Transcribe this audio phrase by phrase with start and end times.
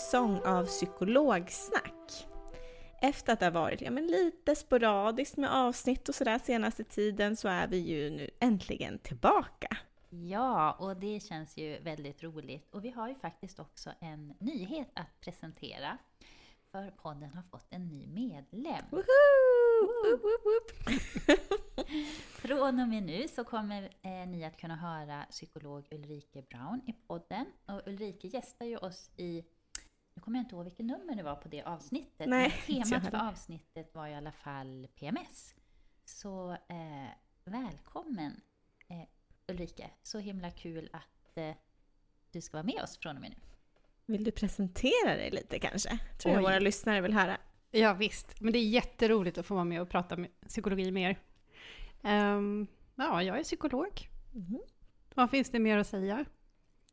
[0.00, 2.26] säsong av Psykologsnack.
[3.02, 7.36] Efter att det har varit ja, men lite sporadiskt med avsnitt och sådär senaste tiden
[7.36, 9.76] så är vi ju nu äntligen tillbaka.
[10.10, 12.68] Ja, och det känns ju väldigt roligt.
[12.70, 15.98] Och vi har ju faktiskt också en nyhet att presentera.
[16.72, 18.84] För podden har fått en ny medlem.
[18.90, 19.04] Woho!
[20.04, 20.70] Woop, woop, woop.
[22.28, 26.92] Från och med nu så kommer eh, ni att kunna höra psykolog Ulrike Brown i
[26.92, 27.46] podden.
[27.66, 29.44] Och Ulrike gästar ju oss i,
[30.14, 32.28] nu kommer jag inte ihåg vilket nummer det var på det avsnittet.
[32.28, 35.54] Nej, men temat för avsnittet var i alla fall PMS.
[36.04, 37.08] Så eh,
[37.44, 38.40] välkommen
[38.88, 39.08] eh,
[39.48, 41.54] Ulrike, så himla kul att eh,
[42.30, 43.36] du ska vara med oss från och med nu.
[44.06, 45.98] Vill du presentera dig lite kanske?
[46.22, 47.38] Tror jag våra lyssnare vill höra.
[47.70, 51.10] Ja visst, men det är jätteroligt att få vara med och prata med psykologi med
[51.10, 51.18] er.
[52.02, 54.08] Ehm, ja, jag är psykolog.
[54.32, 54.60] Mhm.
[55.14, 56.24] Vad finns det mer att säga?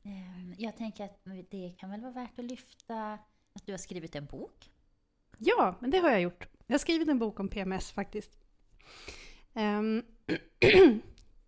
[0.04, 3.14] Ehm, Jag tänker att det kan väl vara värt att lyfta
[3.54, 4.72] att du har skrivit en bok.
[5.38, 6.48] Ja, men det har jag gjort.
[6.68, 8.40] Jag har skrivit en bok om PMS faktiskt.
[9.54, 10.04] Ehm,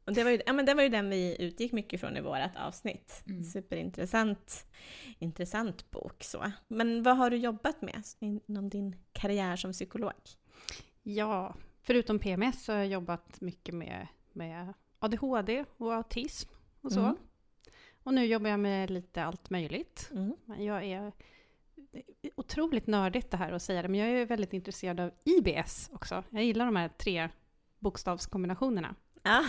[0.05, 2.21] Och det var, ju, ja, men det var ju den vi utgick mycket från i
[2.21, 3.23] vårt avsnitt.
[3.27, 3.43] Mm.
[3.43, 4.65] Superintressant
[5.19, 6.23] intressant bok.
[6.23, 6.51] Så.
[6.67, 10.13] Men vad har du jobbat med inom din karriär som psykolog?
[11.03, 16.49] ja, förutom PMS så har jag jobbat mycket med, med ADHD och autism
[16.81, 16.99] och så.
[16.99, 17.17] Mm.
[18.03, 20.09] Och nu jobbar jag med lite allt möjligt.
[20.11, 20.33] Mm.
[20.57, 21.11] Jag är
[22.35, 26.23] otroligt nördigt det här att säga det, men jag är väldigt intresserad av IBS också.
[26.29, 27.29] Jag gillar de här tre
[27.79, 28.95] bokstavskombinationerna.
[29.25, 29.45] Ja.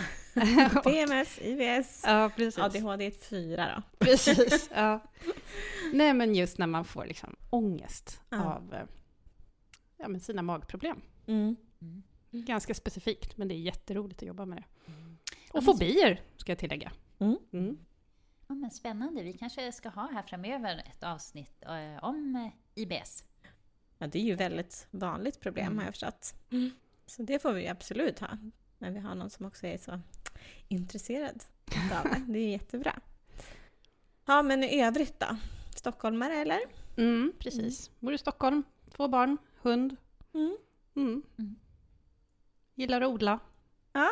[0.83, 2.57] PMS, IBS, Ja, precis.
[2.63, 3.81] ADHD är ett fyra då.
[4.05, 4.69] Precis.
[4.75, 4.99] Ja.
[5.93, 8.43] Nej, men just när man får liksom ångest Ja.
[8.43, 8.81] av eh,
[9.97, 11.01] ja, men sina magproblem.
[11.27, 11.55] Mm.
[11.81, 12.03] Mm.
[12.31, 14.91] Ganska specifikt, men det är jätteroligt att jobba med det.
[14.91, 15.17] Mm.
[15.51, 16.91] Och fobier, ska jag tillägga.
[17.19, 17.77] Mm.
[18.47, 18.59] Mm.
[18.59, 19.23] Ja, men spännande.
[19.23, 23.23] Vi kanske ska ha här framöver ett avsnitt eh, om eh, IBS.
[23.97, 25.77] Ja, det är ju väldigt vanligt problem Mm.
[25.77, 26.33] har jag förstått.
[27.05, 28.27] Så det får vi absolut ha.
[28.77, 29.99] När vi har någon som också är så
[30.67, 31.43] intresserad
[31.97, 32.23] av det.
[32.33, 32.99] Det är jättebra.
[34.25, 35.37] Ja, men i övrigt då?
[35.75, 36.59] Stockholmare eller?
[36.97, 37.91] Mm, precis.
[37.99, 39.95] Bor i Stockholm, två barn, hund.
[40.33, 40.57] Mm.
[40.95, 41.23] Mm.
[41.39, 41.55] Mm.
[42.75, 43.39] Gillar att odla.
[43.93, 44.11] Ja.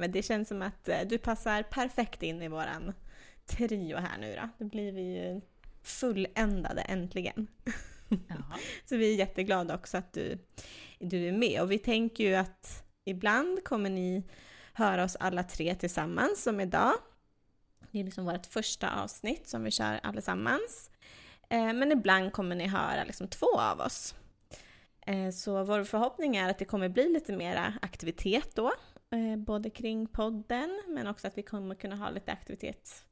[0.00, 2.92] Men det känns som att eh, du passar perfekt in i våran
[3.46, 4.48] trio här nu då.
[4.58, 5.40] Då blir vi ju
[5.82, 7.46] fulländade äntligen.
[8.28, 8.58] Jaha.
[8.84, 10.38] Så vi är jätteglada också att du,
[10.98, 11.62] du är med.
[11.62, 14.22] Och vi tänker ju att ibland kommer ni
[14.72, 16.94] höra oss alla tre tillsammans som idag.
[17.90, 20.90] Det är liksom vårt första avsnitt som vi kör allesammans.
[21.48, 24.14] Eh, Men ibland kommer ni höra liksom två av oss.
[25.06, 28.72] Eh, Så vår förhoppning är att det kommer bli lite mera aktivitet då.
[29.10, 33.04] Eh, Både kring podden men också att vi kommer kunna ha lite aktivitet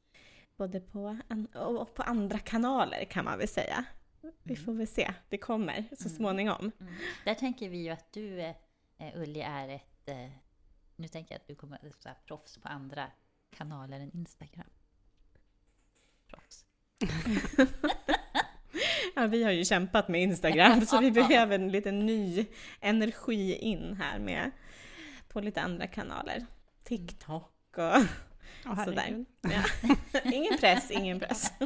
[0.56, 3.84] både på, an- och på andra kanaler kan man väl säga.
[4.42, 6.16] Vi får väl se, det kommer så Mm.
[6.16, 6.72] småningom.
[6.80, 6.94] Mm.
[7.24, 8.54] Där tänker vi ju att du, eh,
[9.14, 10.08] Ulli, är ett...
[10.08, 10.30] Eh,
[10.96, 13.06] nu tänker jag att du kommer att vara proffs på andra
[13.56, 14.70] kanaler än Instagram.
[16.28, 16.64] Proffs.
[19.14, 22.46] Ja, vi har ju kämpat med Instagram så vi behöver en liten ny
[22.80, 24.50] energi in här med
[25.28, 26.46] på lite andra kanaler.
[26.82, 27.82] TikTok och
[28.66, 29.24] Åh, Sådär.
[29.40, 29.64] Ja.
[30.32, 31.52] ingen press, ingen press.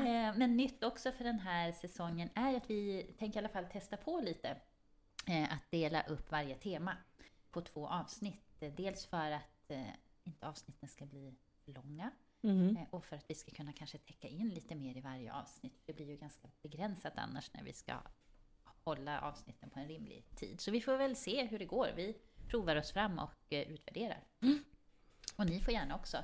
[0.00, 3.64] Eh, Men nytt också för den här säsongen är att vi tänker i alla fall
[3.64, 4.48] testa på lite
[5.28, 6.96] eh, att dela upp varje tema
[7.50, 8.60] på två avsnitt.
[8.76, 9.82] Dels för att eh,
[10.24, 11.34] inte avsnitten ska bli
[11.64, 12.10] långa
[12.44, 12.76] Mm.
[12.90, 15.82] och för att vi ska kunna kanske täcka in lite mer i varje avsnitt.
[15.86, 17.94] Det blir ju ganska begränsat annars när vi ska
[18.84, 20.60] hålla avsnitten på en rimlig tid.
[20.60, 21.88] Så vi får väl se hur det går.
[21.96, 22.16] Vi
[22.48, 24.24] provar oss fram och eh, utvärderar.
[25.36, 26.16] Och ni får gärna också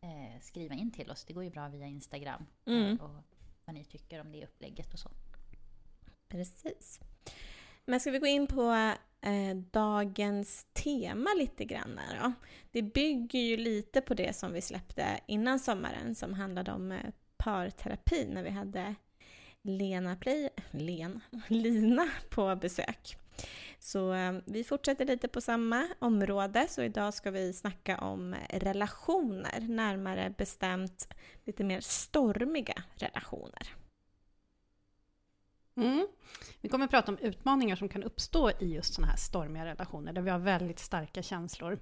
[0.00, 1.24] eh, skriva in till oss.
[1.24, 2.46] Det går ju bra via Instagram.
[2.66, 2.96] eh, Mm.
[2.96, 3.24] Och
[3.64, 5.10] vad ni tycker om det upplägget och så.
[6.28, 7.00] Precis.
[7.84, 8.72] Men ska vi gå in på
[9.20, 12.32] eh, dagens tema lite grann här då?
[12.70, 17.10] Det bygger ju lite på det som vi släppte innan sommaren som handlade om eh,
[17.36, 18.94] parterapi när vi hade
[19.68, 23.16] Lena Play, Len, Lina på besök.
[23.78, 29.60] Så eh, vi fortsätter lite på samma område, så idag ska vi snacka om relationer,
[29.60, 31.08] närmare bestämt
[31.44, 33.74] lite mer stormiga relationer.
[35.76, 36.08] Mm.
[36.60, 40.12] Vi kommer att prata om utmaningar som kan uppstå i just sådana här stormiga relationer,
[40.12, 41.78] där vi har väldigt starka känslor.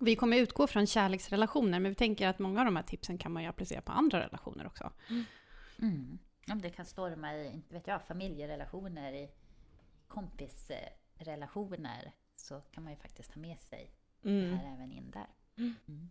[0.00, 3.32] Vi kommer utgå från kärleksrelationer, men vi tänker att många av de här tipsen kan
[3.32, 4.92] man ju applicera på andra relationer också.
[5.78, 6.18] Mm.
[6.52, 9.30] Om det kan storma i, inte vet jag, familjerelationer, i
[10.08, 13.90] kompisrelationer, så kan man ju faktiskt ha med sig
[14.22, 14.50] Mm.
[14.50, 15.26] det här även in där.
[15.56, 16.10] Mm.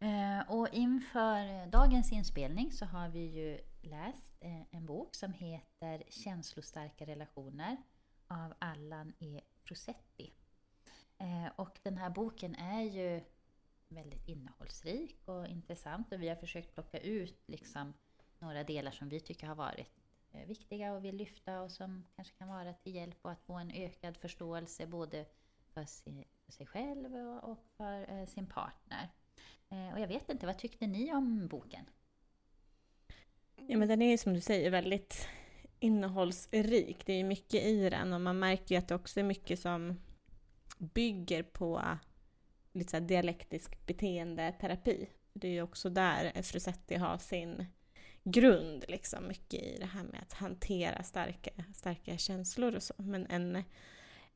[0.00, 6.02] Eh, och inför dagens inspelning så har vi ju läst eh, en bok som heter
[6.08, 7.76] Känslostarka relationer
[8.26, 9.40] av Allan E.
[9.62, 10.32] Frusetti.
[11.18, 13.22] Eh, och den här boken är ju
[13.88, 17.92] väldigt innehållsrik och intressant och vi har försökt plocka ut liksom
[18.38, 19.88] några delar som vi tycker har varit
[20.32, 23.54] eh, viktiga och vill lyfta och som kanske kan vara till hjälp och att få
[23.54, 25.26] en ökad förståelse både
[25.74, 25.84] för
[26.52, 29.08] sig, själv och, för eh, sin partner.
[29.68, 31.84] Eh, och jag vet inte, vad tyckte ni om boken?
[33.66, 35.28] Ja men den är ju som du säger väldigt
[35.80, 37.06] innehållsrik.
[37.06, 39.60] Det är ju mycket i den och man märker ju att det också är mycket
[39.60, 40.00] som
[40.78, 41.98] bygger på
[42.72, 45.08] lite så här dialektisk beteendeterapi.
[45.32, 47.66] Det är ju också där Frusetti har sin
[48.24, 52.94] grund, liksom mycket i det här med att hantera starka, starka känslor och så.
[52.96, 53.64] Men en,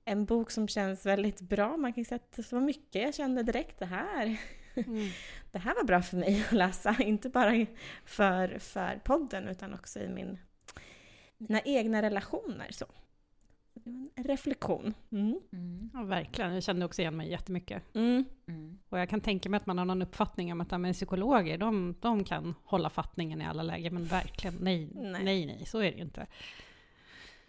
[0.05, 3.43] en bok som känns väldigt bra, man kan säga att det var mycket jag kände
[3.43, 4.39] direkt det här
[4.75, 5.09] Mm.
[5.53, 6.97] det här var bra för mig att läsa.
[7.03, 7.67] Inte bara
[8.05, 10.39] för, för podden utan också i min,
[11.39, 12.69] mina egna relationer.
[12.71, 12.87] Så.
[13.85, 14.95] En reflektion.
[15.11, 15.41] Mm.
[15.53, 15.91] Mm.
[15.95, 16.55] Ja, verkligen.
[16.55, 17.95] Jag kände också igen mig jättemycket.
[17.95, 18.25] Mm.
[18.47, 18.79] Mm.
[18.89, 21.95] Och jag kan tänka mig att man har någon uppfattning om att men psykologer, de,
[22.01, 25.25] de kan hålla fattningen i alla lägen, men verkligen nej, Nej.
[25.25, 26.27] nej, nej, så är det ju inte.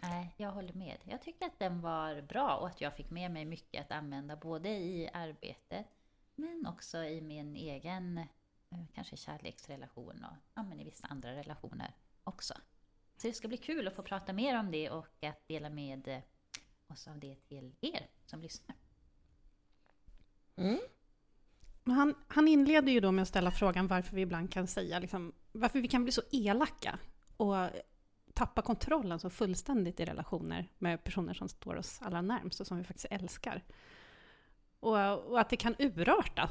[0.00, 0.98] Nej, jag håller med.
[1.04, 4.36] Jag tycker att den var bra och att jag fick med mig mycket att använda
[4.36, 5.86] både i arbetet
[6.34, 11.94] men också i min egen eh, kanske kärleksrelation och ja, men i vissa andra relationer
[12.24, 12.54] också.
[13.16, 16.08] Så det ska bli kul att få prata mer om det och att dela med
[16.08, 16.18] eh,
[16.86, 18.76] oss av det till er som lyssnar.
[20.56, 20.78] Mm.
[21.84, 24.98] Men han, han inleder ju då med att ställa frågan varför vi ibland kan säga,
[24.98, 26.98] liksom, varför vi kan bli så elaka
[27.36, 27.54] och
[28.34, 32.78] tappa kontrollen så fullständigt i relationer med personer som står oss allra närmst och som
[32.78, 33.64] vi faktiskt älskar.
[34.80, 36.50] Och, och att det kan urarta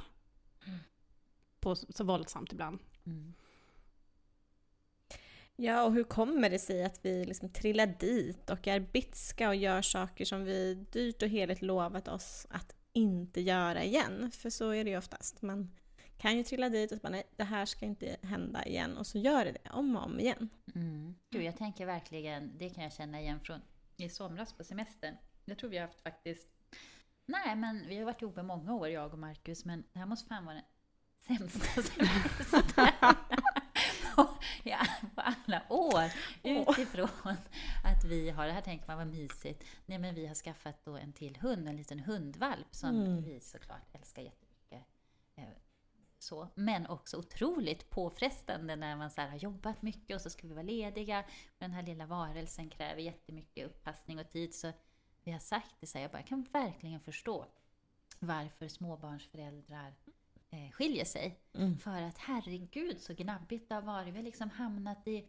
[1.59, 2.80] på så, så våldsamt ibland.
[3.06, 3.33] Mm.
[5.56, 9.56] Ja, och hur kommer det sig att vi liksom trillar dit och är bitska och
[9.56, 14.31] gör saker som vi dyrt och heligt lovat oss att inte göra igen?
[14.31, 15.42] För så är det ju oftast.
[15.42, 15.72] Man
[16.18, 19.18] kan ju trilla dit och bara nej, det här ska inte hända igen och så
[19.18, 20.50] gör det det om och om igen.
[20.76, 21.16] Mm.
[21.30, 23.62] Gud, jag tänker verkligen, det kan jag känna igen från
[23.98, 25.16] i somras på semestern.
[25.45, 26.48] Jag tror vi har haft faktiskt,
[27.26, 30.06] nej men vi har varit ihop i många år jag och Marcus, men det här
[30.06, 32.86] måste fan vara den sämsta semestern.
[35.54, 36.12] Alla år.
[36.44, 37.36] Utifrån
[37.83, 40.98] att vi har, det här tänker man vad mysigt, nej men vi har skaffat då
[40.98, 43.24] en till hund, en liten hundvalp som Mm.
[43.24, 44.88] vi såklart älskar jättemycket.
[45.36, 45.44] Eh,
[46.19, 46.48] så.
[46.56, 50.54] Men också otroligt påfrestande när man så här har jobbat mycket och så ska vi
[50.54, 51.24] vara lediga.
[51.57, 54.56] Den här lilla varelsen kräver jättemycket uppassning och tid.
[54.56, 54.72] Så
[55.24, 57.45] vi har sagt det så här, jag, bara, jag kan verkligen förstå
[58.19, 59.94] varför småbarnsföräldrar
[60.50, 61.40] eh, skiljer sig.
[61.54, 61.78] Mm.
[61.78, 64.14] För att herregud så gnabbigt det har varit.
[64.14, 65.28] Vi har liksom hamnat i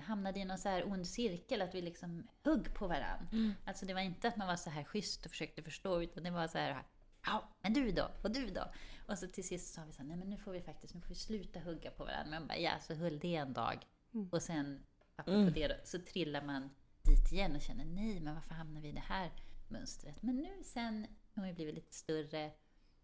[0.00, 3.28] hamnade i någon så här ond cirkel, att vi liksom hugg på varandra.
[3.32, 3.52] Mm.
[3.64, 6.30] Alltså det var inte att man var så här schysst och försökte förstå, utan det
[6.30, 6.82] var så här,
[7.26, 8.10] ja, men du då?
[8.22, 8.64] Och du då?
[9.08, 11.00] Och så till sist sa vi så här, nej men nu får vi faktiskt, nu
[11.00, 12.30] får vi sluta hugga på varandra.
[12.30, 13.86] Men bara, ja, så höll det en dag.
[14.14, 14.28] Mm.
[14.32, 14.84] Och sen,
[15.16, 15.52] apropå Mm.
[15.52, 16.70] det då, så trillar man
[17.02, 19.30] dit igen och känner, nej men varför hamnar vi i det här
[19.68, 20.22] mönstret?
[20.22, 21.00] Men nu sen,
[21.34, 22.52] nu har vi blivit lite större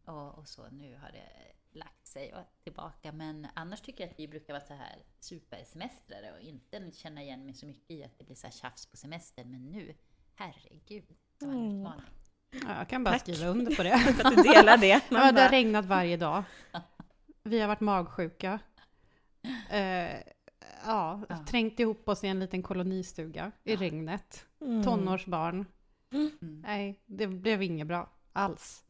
[0.05, 0.69] och, och så.
[0.71, 3.13] Nu har det lagt sig och tillbaka.
[3.13, 7.45] Men annars tycker jag att vi brukar vara så här supersemestrare och inte känna igen
[7.45, 9.45] mig så mycket i att det blir så här tjafs på semester.
[9.45, 9.95] Men nu,
[10.35, 11.05] herregud,
[11.39, 11.77] det var en Mm.
[11.81, 12.05] utmaning.
[12.53, 13.21] Ja, jag kan bara Tack.
[13.23, 13.99] skriva under på det.
[14.17, 15.11] För att du delar det.
[15.11, 16.43] Man Ja, det har regnat varje dag.
[17.43, 18.59] Vi har varit magsjuka.
[19.71, 20.17] Eh,
[20.85, 21.45] ja, Ja.
[21.49, 23.81] trängt ihop oss i en liten kolonistuga i Ja.
[23.81, 24.47] regnet.
[24.61, 24.85] mm.
[24.85, 25.67] Tonårsbarn.
[26.13, 26.63] Mm.
[26.67, 28.85] Nej, det blev inget bra alls.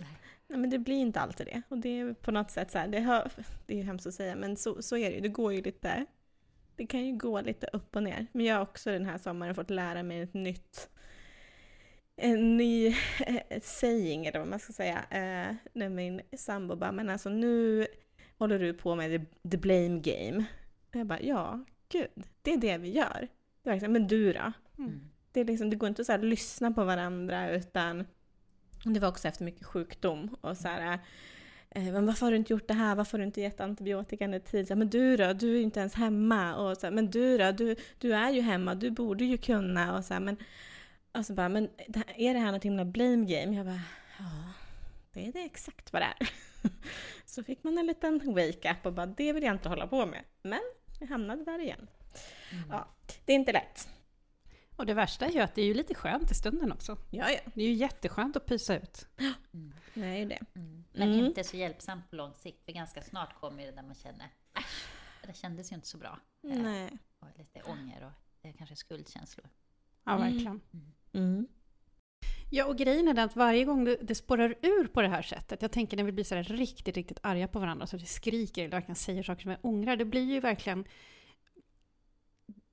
[0.51, 1.63] Nej, men det blir inte alltid det.
[1.69, 3.31] Och det är på något sätt så här, det, har,
[3.67, 5.21] det är hemskt att säga, men så, så är det ju.
[5.21, 6.07] Det går ju lite,
[6.77, 8.27] det kan ju gå lite upp och ner.
[8.33, 10.91] Men jag har också den här sommaren fått lära mig ett nytt,
[12.17, 12.97] en ny
[13.63, 17.87] saying, eller vad man ska säga, eh, när min sambo bara, men alltså nu
[18.39, 20.45] håller du på med the, blame game.
[20.89, 22.09] Och jag bara, ja, gud,
[22.43, 23.29] det är det vi gör.
[23.63, 24.53] Det är verkligen, men du då?
[24.79, 25.01] Mm.
[25.33, 28.05] Det, är liksom, det går inte att så lyssna på varandra utan
[28.85, 30.99] det var också efter mycket sjukdom och så här
[31.71, 32.95] eh, men varför har du inte gjort det här?
[32.95, 34.69] Varför har du inte gett antibiotikan i tid?
[34.69, 35.33] Så men du då?
[35.33, 36.57] Du är ju inte ens hemma.
[36.57, 37.53] Och så men du då?
[37.53, 38.75] Du, du är ju hemma.
[38.75, 39.97] Du borde ju kunna.
[39.97, 40.37] Och så men,
[41.13, 41.69] och så bara, men
[42.17, 43.57] är det här något himla blame game?
[43.57, 43.83] Jag bara,
[44.19, 44.53] ja,
[45.13, 46.31] det är det exakt vad det är.
[47.27, 50.25] Så fick man en liten wake-up och bara, det vill jag inte hålla på med.
[50.43, 50.61] Men
[51.01, 51.89] jag hamnade där igen.
[52.53, 52.65] Mm.
[52.71, 52.89] Ja,
[53.25, 53.89] det är inte lätt.
[54.81, 56.97] Och det värsta är ju att det är ju lite skönt i stunden också.
[57.11, 57.39] Ja, ja.
[57.55, 59.07] Det är ju jätteskönt att pysa ut.
[59.55, 59.73] Mm.
[59.95, 60.39] Det är ju det.
[60.55, 60.85] Mm.
[60.93, 61.27] Men Mm.
[61.27, 64.27] inte så hjälpsamt på lång sikt, för ganska snart kommer det där man känner
[64.59, 64.87] äsch,
[65.21, 66.19] det där kändes ju inte så bra.
[66.43, 66.91] Nej.
[67.19, 69.47] Och lite ånger och eh, kanske skuldkänslor.
[70.05, 70.23] Ja, Mm.
[70.33, 70.61] verkligen.
[71.13, 71.47] Mm.
[72.51, 75.23] Ja, och grejen är den att varje gång det, det spårar ur på det här
[75.23, 78.07] sättet, jag tänker när vi blir så här riktigt, riktigt arga på varandra, så det
[78.07, 80.85] skriker eller verkligen säger saker som jag ångrar, det blir ju verkligen...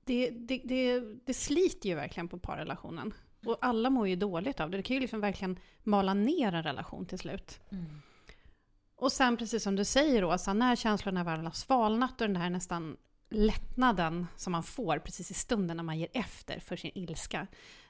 [0.08, 3.14] Det, det, det, det sliter ju verkligen på parrelationen.
[3.46, 4.76] Och alla mår ju dåligt av det.
[4.76, 7.60] Det kan ju liksom verkligen mala ner en relation till slut.
[7.70, 8.02] Mm.
[8.96, 12.50] Och sen precis som du säger Åsa, när känslorna väl har svalnat och den här
[12.50, 12.96] nästan
[13.30, 17.46] lättnaden som man får precis i stunden när man ger efter för sin ilska.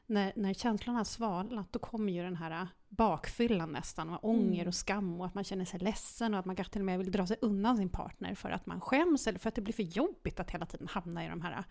[0.06, 4.68] När, när känslorna har svalnat då kommer ju den här bakfyllan nästan, och ånger Mm.
[4.68, 6.98] och skam och att man känner sig ledsen och att man kanske till och med
[6.98, 9.74] vill dra sig undan sin partner för att man skäms eller för att det blir
[9.74, 11.64] för jobbigt att hela tiden hamna i de här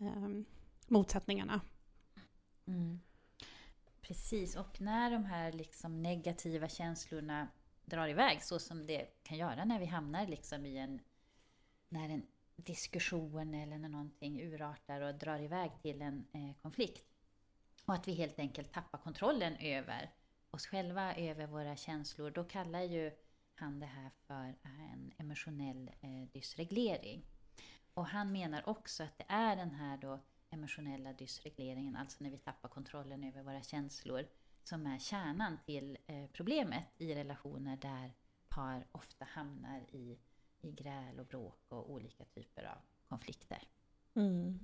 [0.00, 0.28] eh,
[0.88, 1.60] motsättningarna.
[2.66, 3.00] Mm.
[4.00, 7.48] Precis, och när de här liksom negativa känslorna
[7.84, 11.00] drar iväg, så som det kan göra när vi hamnar liksom i en,
[11.88, 12.26] när en
[12.56, 17.06] diskussion eller när någonting urartar och drar iväg till en eh, konflikt.
[17.84, 20.10] Och att vi helt enkelt tappar kontrollen över
[20.50, 22.30] oss själva, över våra känslor.
[22.30, 23.12] Då kallar ju
[23.54, 27.24] han det här för en emotionell eh, dysreglering.
[27.94, 30.20] Och han menar också att det är den här då
[30.50, 34.26] emotionella dysregleringen, alltså när vi tappar kontrollen över våra känslor,
[34.64, 38.12] som är kärnan till eh, problemet i relationer där
[38.48, 40.18] par ofta hamnar i,
[40.60, 42.78] i gräl och bråk och olika typer av
[43.08, 43.68] konflikter.
[44.14, 44.58] Mm.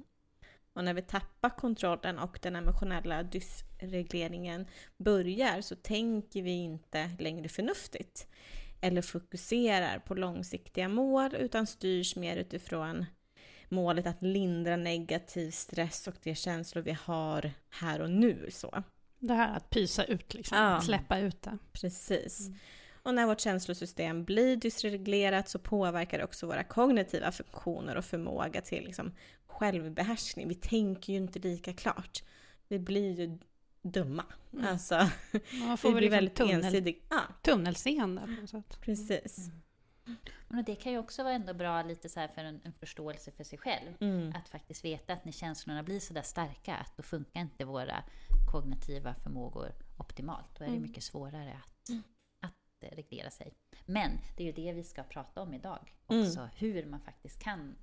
[0.72, 4.66] Och när vi tappar kontrollen och den emotionella dysregleringen
[4.96, 8.28] börjar så tänker vi inte längre förnuftigt
[8.80, 13.06] eller fokuserar på långsiktiga mål utan styrs mer utifrån
[13.70, 18.48] målet att lindra negativ stress och de känslor vi har här och nu.
[18.50, 18.82] Så.
[19.18, 20.64] Det här att pysa ut, liksom, Ja.
[20.76, 21.58] att släppa ut det.
[21.72, 22.50] Precis.
[23.02, 28.60] Och när vårt känslosystem blir dysreglerat så påverkar det också våra kognitiva funktioner och förmåga
[28.60, 29.12] till liksom
[29.46, 30.48] självbehärskning.
[30.48, 32.22] Vi tänker ju inte lika klart.
[32.68, 33.38] Vi blir ju
[33.82, 34.24] dumma.
[34.52, 34.66] Mm.
[34.66, 35.10] Alltså,
[35.66, 36.96] Man får vi blir liksom väldigt tunnel, ensidiga.
[37.10, 38.78] Ja, tunnelseende på något sätt.
[38.80, 39.50] precis.
[40.48, 43.44] Men det kan ju också vara ändå bra lite så för en, en förståelse för
[43.44, 43.92] sig själv.
[44.00, 44.32] Mm.
[44.36, 48.04] Att faktiskt veta att när känslorna blir så där starka, att då funkar inte våra
[48.52, 50.48] kognitiva förmågor optimalt.
[50.58, 50.82] Då är det Mm.
[50.88, 51.90] mycket svårare att,
[52.40, 53.52] att eh, reglera sig.
[53.86, 55.94] Men det är ju det vi ska prata om idag.
[56.08, 56.22] Mm.
[56.22, 57.76] Också hur man faktiskt kan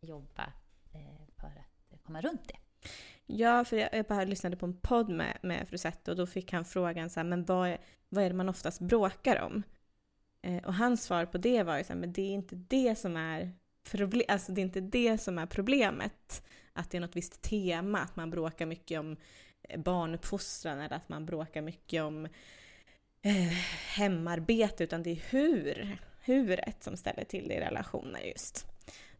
[0.00, 0.52] jobba
[0.92, 2.56] eh, för att eh, komma runt det.
[3.26, 6.52] Ja, för jag, jag bara lyssnade på en podd med, med Frusetto och då fick
[6.52, 9.62] han frågan så här, men vad är, vad är det man oftast bråkar om?
[10.42, 12.98] Eh, och hans svar på det var ju så här, men det är inte det
[12.98, 13.52] som är
[13.90, 16.42] problem, alltså det är inte det som är problemet.
[16.72, 19.16] Att det är något visst tema, att man bråkar mycket om
[19.62, 22.24] eh, barnuppfostran eller att man bråkar mycket om
[23.22, 23.52] eh,
[23.96, 28.66] hemarbete, utan det är hur, huret som ställer till det i relationer just.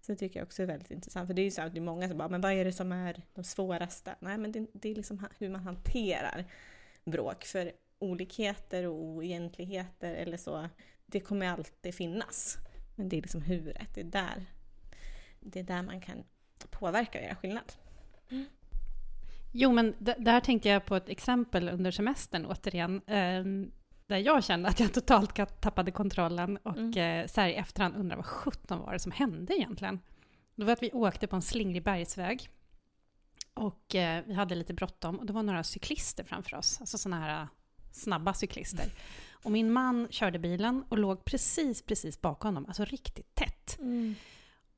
[0.00, 1.26] Så det tycker jag också är väldigt intressant.
[1.26, 2.72] För det är ju så att det är många som bara, men vad är det
[2.72, 4.14] som är de svåraste?
[4.20, 6.44] Nej, men det, det är liksom hur man hanterar
[7.04, 7.44] bråk.
[7.44, 10.68] För olikheter och oegentligheter eller så,
[11.10, 12.58] det kommer alltid finnas.
[12.94, 14.44] Men det är liksom huret, det är där,
[15.40, 16.24] det är där man kan
[16.70, 17.72] påverka och göra skillnad.
[19.52, 23.02] Jo, men d- där tänkte jag på ett exempel under semestern återigen.
[23.06, 23.70] Ehm,
[24.06, 27.20] där jag kände att jag totalt tappade kontrollen och Mm.
[27.20, 30.00] eh, så här i efterhand undrar vad sjutton var det som hände egentligen?
[30.54, 32.48] Det var att vi åkte på en slingrig bergsväg
[33.54, 37.20] och eh, vi hade lite bråttom och det var några cyklister framför oss, alltså sådana
[37.24, 37.48] här eh,
[37.92, 38.86] snabba cyklister.
[39.42, 43.78] Och min man körde bilen och låg precis, precis bakom dem, alltså riktigt tätt.
[43.78, 44.14] Mm.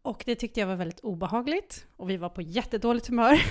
[0.03, 3.39] Och det tyckte jag var väldigt obehagligt och vi var på jättedåligt humör.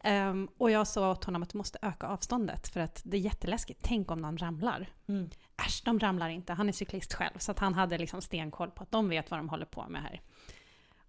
[0.00, 3.20] Ehm, och jag sa åt honom att du måste öka avståndet för att det är
[3.20, 3.80] jätteläskigt.
[3.82, 4.92] Tänk om någon ramlar.
[5.08, 5.30] Mm.
[5.66, 6.52] Äsch, de ramlar inte.
[6.52, 9.48] Han är cyklist själv, så han hade liksom stenkoll på att de vet vad de
[9.48, 10.20] håller på med här.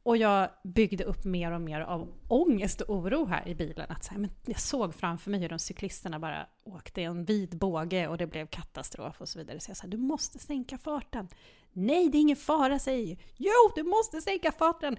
[0.03, 3.85] Och jag byggde upp mer och mer av ångest och oro här i bilen.
[3.89, 7.25] Att så här, men jag såg framför mig hur de cyklisterna bara åkte i en
[7.25, 9.59] vid båge och det blev katastrof och så vidare.
[9.59, 11.27] Så jag sa, du måste sänka farten.
[11.73, 13.17] Nej, det är ingen fara, säger jag.
[13.37, 14.97] Jo, du måste sänka farten!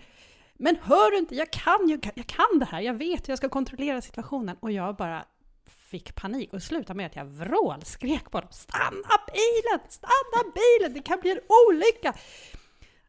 [0.55, 3.39] Men hör du inte, jag kan ju, jag kan det här, jag vet hur jag
[3.39, 4.57] ska kontrollera situationen.
[4.61, 5.25] Och jag bara
[5.91, 8.51] fick panik och slutade med att jag vrålskrek på dem.
[8.53, 9.81] Stanna bilen!
[9.89, 10.95] Stanna bilen!
[10.95, 12.15] Det kan bli en olycka!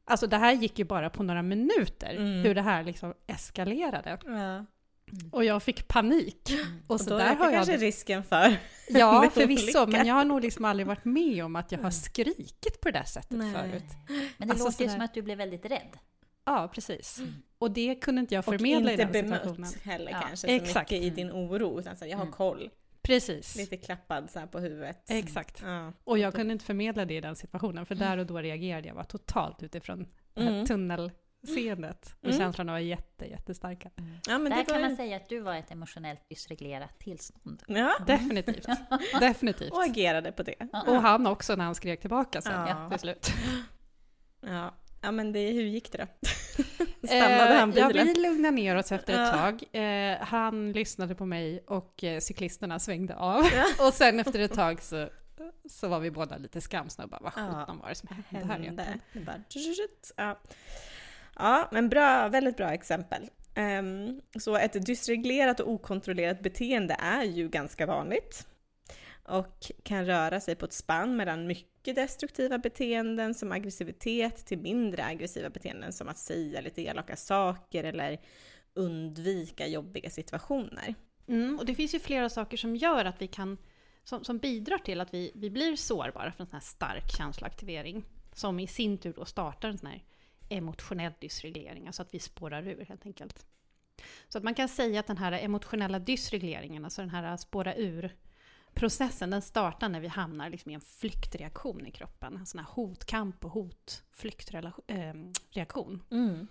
[0.05, 2.43] Alltså det här gick ju bara på några minuter, Mm.
[2.43, 4.17] hur det här liksom eskalerade.
[4.25, 4.65] Ja.
[5.31, 6.51] Och jag fick panik.
[6.87, 7.53] Och Och så då där har jag...
[7.53, 8.57] kanske risken för
[8.89, 12.81] Ja, förvisso, men jag har nog liksom aldrig varit med om att jag har skrikit
[12.81, 13.53] på det där sättet Nej.
[13.53, 13.83] förut.
[14.37, 15.97] Men det Alltså låter ju sådär- som att du blev väldigt rädd.
[16.45, 17.21] Ja, precis.
[17.57, 19.55] Och det kunde inte jag Och förmedla i inte den situationen.
[19.55, 20.91] bemött heller Ja, kanske så exakt.
[20.91, 21.79] mycket i din oro.
[21.79, 22.33] Utan så här, jag har Mm.
[22.33, 22.69] koll.
[23.03, 23.55] Precis.
[23.55, 24.97] Lite klappad så här på huvudet.
[25.09, 25.61] Exakt.
[25.65, 25.93] Ja.
[26.03, 28.95] Och jag kunde inte förmedla det i den situationen, för där och då reagerade jag
[28.95, 30.65] bara totalt utifrån Mm.
[30.65, 32.15] tunnelseendet.
[32.19, 32.37] Och Mm.
[32.39, 33.89] känslorna var jätte, jättestarka.
[34.27, 37.63] ja, men Där det kan man säga att du var ett emotionellt dysreglerat tillstånd.
[37.67, 38.65] Ja, Definitivt.
[39.19, 39.71] Definitivt.
[39.71, 40.55] och agerade på det.
[40.87, 42.89] Och han också när han skrek tillbaka sen Ja.
[42.89, 43.27] till slut.
[44.41, 46.27] Ja, ja men det, hur gick det då?
[47.07, 48.07] Stannade han Eh, ja, bilen?
[48.07, 49.31] vi lugnade ner oss efter ett Ja.
[49.31, 49.63] tag.
[49.83, 53.45] Eh, han lyssnade på mig och eh, cyklisterna svängde av.
[53.53, 53.65] Ja.
[53.87, 55.09] och sen efter ett tag så,
[55.69, 57.59] så var vi båda lite skamsna och bara vad Ja.
[57.59, 59.01] sjutton var det som hände här egentligen?
[59.13, 59.25] hände.
[59.31, 60.39] Bara, tjut, ja.
[61.35, 63.29] ja, men bra, väldigt bra exempel.
[63.55, 68.47] Ehm, så ett dysreglerat och okontrollerat beteende är ju ganska vanligt
[69.31, 75.05] och kan röra sig på ett spann mellan mycket destruktiva beteenden som aggressivitet till mindre
[75.05, 78.21] aggressiva beteenden som att säga lite elaka saker eller
[78.73, 80.95] undvika jobbiga situationer.
[81.27, 83.57] Mm, och det finns ju flera saker som gör att vi kan,
[84.03, 88.05] som, som bidrar till att vi, vi blir sårbara för en sån här stark känsloaktivering.
[88.33, 90.03] Som i sin tur då startar en sån här
[90.49, 93.45] emotionell dysreglering, alltså att vi spårar ur helt enkelt.
[94.29, 98.15] Så att man kan säga att den här emotionella dysregleringen, alltså den här spåra ur
[98.73, 102.37] processen, den startar när vi hamnar liksom i en flyktreaktion i kroppen.
[102.37, 106.03] En sån här hotkamp och hotflyktreaktion.
[106.11, 106.47] Eh, mm.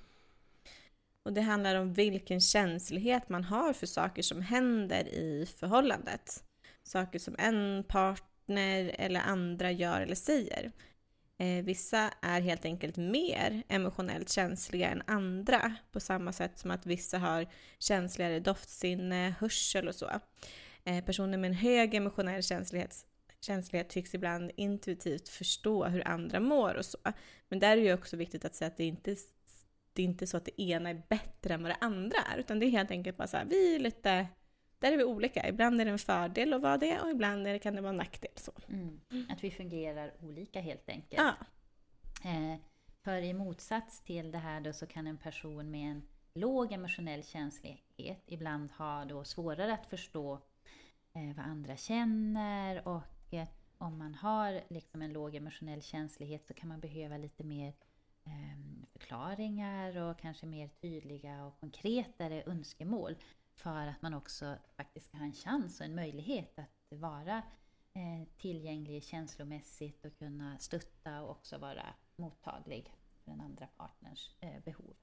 [1.23, 6.45] Och det handlar om vilken känslighet man har för saker som händer i förhållandet.
[6.83, 10.73] Saker som en partner eller andra gör eller säger.
[11.39, 16.87] Eh, vissa är helt enkelt mer emotionellt känsliga än andra på samma sätt som att
[16.87, 17.47] vissa har
[17.79, 20.11] känsligare doftsinne, hörsel och så.
[20.85, 23.07] Eh, personer med en hög emotionell känslighet,
[23.41, 26.99] känslighet tycks ibland intuitivt förstå hur andra mår och så.
[27.49, 29.17] Men där är det ju också viktigt att säga att det inte
[29.93, 32.59] det är inte så att det ena är bättre än vad det andra är, utan
[32.59, 34.27] det är helt enkelt bara så här, vi är lite,
[34.79, 35.49] där är vi olika.
[35.49, 37.97] Ibland är det en fördel att vara det och ibland det, kan det vara en
[37.97, 38.33] nackdel.
[38.37, 38.53] Så.
[38.69, 39.01] Mm.
[39.29, 41.23] Att vi fungerar olika helt enkelt.
[41.23, 41.35] Ja.
[42.31, 42.57] Eh,
[43.05, 46.03] för i motsats till det här då så kan en person med en
[46.35, 50.41] låg emotionell känslighet ibland ha då svårare att förstå
[51.13, 56.55] Eh, vad andra känner och eh, om man har liksom en låg emotionell känslighet så
[56.55, 57.75] kan man behöva lite mer
[58.25, 63.17] eh, förklaringar och kanske mer tydliga och konkretare önskemål
[63.55, 67.43] för att man också faktiskt ska ha en chans och en möjlighet att vara
[67.93, 72.93] eh, tillgänglig känslomässigt och kunna stötta och också vara mottaglig
[73.25, 74.95] för den andra partners eh, behov.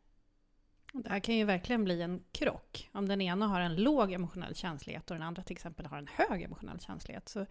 [0.93, 2.89] Det här kan ju verkligen bli en krock.
[2.93, 6.07] Om den ena har en låg emotionell känslighet och den andra till exempel har en
[6.07, 7.45] hög emotionell känslighet så,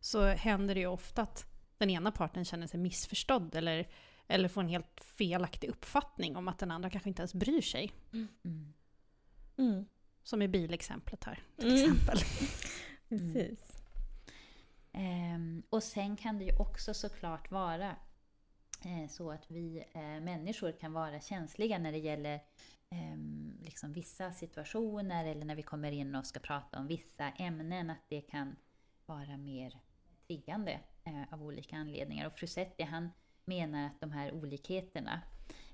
[0.00, 1.46] så händer det ju ofta att
[1.78, 3.88] den ena parten känner sig missförstådd eller,
[4.28, 7.92] eller får en helt felaktig uppfattning om att den andra kanske inte ens bryr sig.
[8.12, 8.28] Mm.
[9.58, 9.86] Mm.
[10.22, 11.82] Som i bilexemplet här till Mm.
[11.82, 12.18] exempel.
[13.08, 13.82] Precis.
[14.92, 17.96] Ehm, och sen kan det ju också såklart vara
[18.84, 22.40] eh, så att vi eh, människor kan vara känsliga när det gäller
[22.92, 27.90] Ehm, liksom vissa situationer eller när vi kommer in och ska prata om vissa ämnen,
[27.90, 28.56] att det kan
[29.06, 29.80] vara mer
[30.26, 32.26] triggande eh, av olika anledningar.
[32.26, 33.10] Och Frusetti han
[33.44, 35.22] menar att de här olikheterna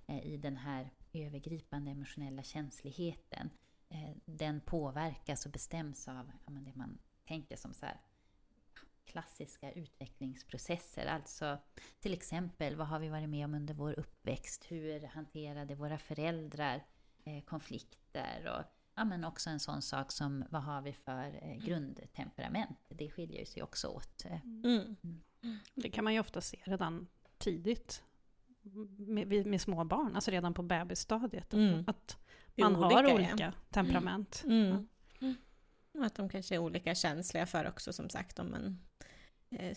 [0.07, 3.51] eh, i den här övergripande emotionella känsligheten,
[3.89, 8.01] eh, den påverkas och bestäms av ja, men det man tänker som så här
[9.05, 11.07] klassiska utvecklingsprocesser.
[11.07, 11.59] Alltså
[12.01, 14.65] till exempel, vad har vi varit med om under vår uppväxt?
[14.69, 16.85] Hur hanterade våra föräldrar
[17.47, 18.57] konflikter?
[18.59, 18.65] Och
[18.95, 22.79] ja, men också en sån sak som vad har vi för eh, grundtemperament?
[22.89, 24.25] Det skiljer sig också åt.
[24.25, 24.41] Eh.
[24.45, 24.97] Mm.
[25.75, 27.07] Det kan man ju ofta se redan
[27.39, 28.03] tidigt
[28.99, 31.55] med, med små barn, alltså redan på bebisstadiet.
[31.55, 31.85] Mm.
[31.87, 32.19] Att
[32.57, 33.15] man Olika, har ja.
[33.15, 34.43] olika temperament.
[34.45, 34.89] Mm.
[35.99, 38.79] Och att de kanske är olika känsliga för också som sagt om man
[39.51, 39.77] eh,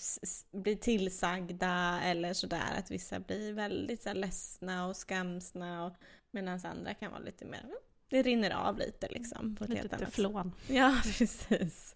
[0.51, 2.77] blir tillsagda eller sådär.
[2.77, 5.95] Att vissa blir väldigt så här, ledsna och skamsna och
[6.31, 7.65] medan andra kan vara lite mer,
[8.11, 9.55] det rinner av lite liksom.
[9.55, 10.51] På Lite teflon.
[10.67, 11.95] Ja, precis.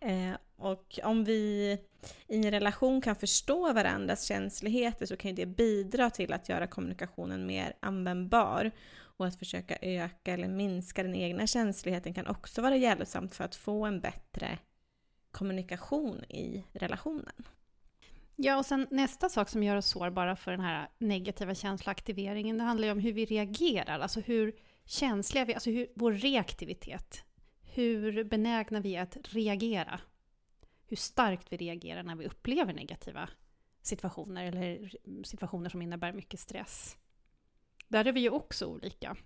[0.00, 1.78] Eh, och om vi
[2.26, 6.66] i en relation kan förstå varandras känsligheter så kan ju det bidra till att göra
[6.66, 8.70] kommunikationen mer användbar.
[9.20, 13.54] Och att försöka öka eller minska den egna känsligheten kan också vara hjälpsamt för att
[13.54, 14.58] få en bättre
[15.30, 17.44] kommunikation i relationen.
[18.42, 22.64] Ja, och sen nästa sak som gör oss sårbara för den här negativa känsloaktiveringen, det
[22.64, 27.24] handlar ju om hur vi reagerar, alltså hur känsliga vi alltså hur, vår reaktivitet.
[27.62, 30.00] Hur benägna vi är att reagera.
[30.86, 33.28] Hur starkt vi reagerar när vi upplever negativa
[33.82, 34.92] situationer eller
[35.24, 36.96] situationer som innebär mycket stress.
[37.88, 39.16] Där är vi ju också olika.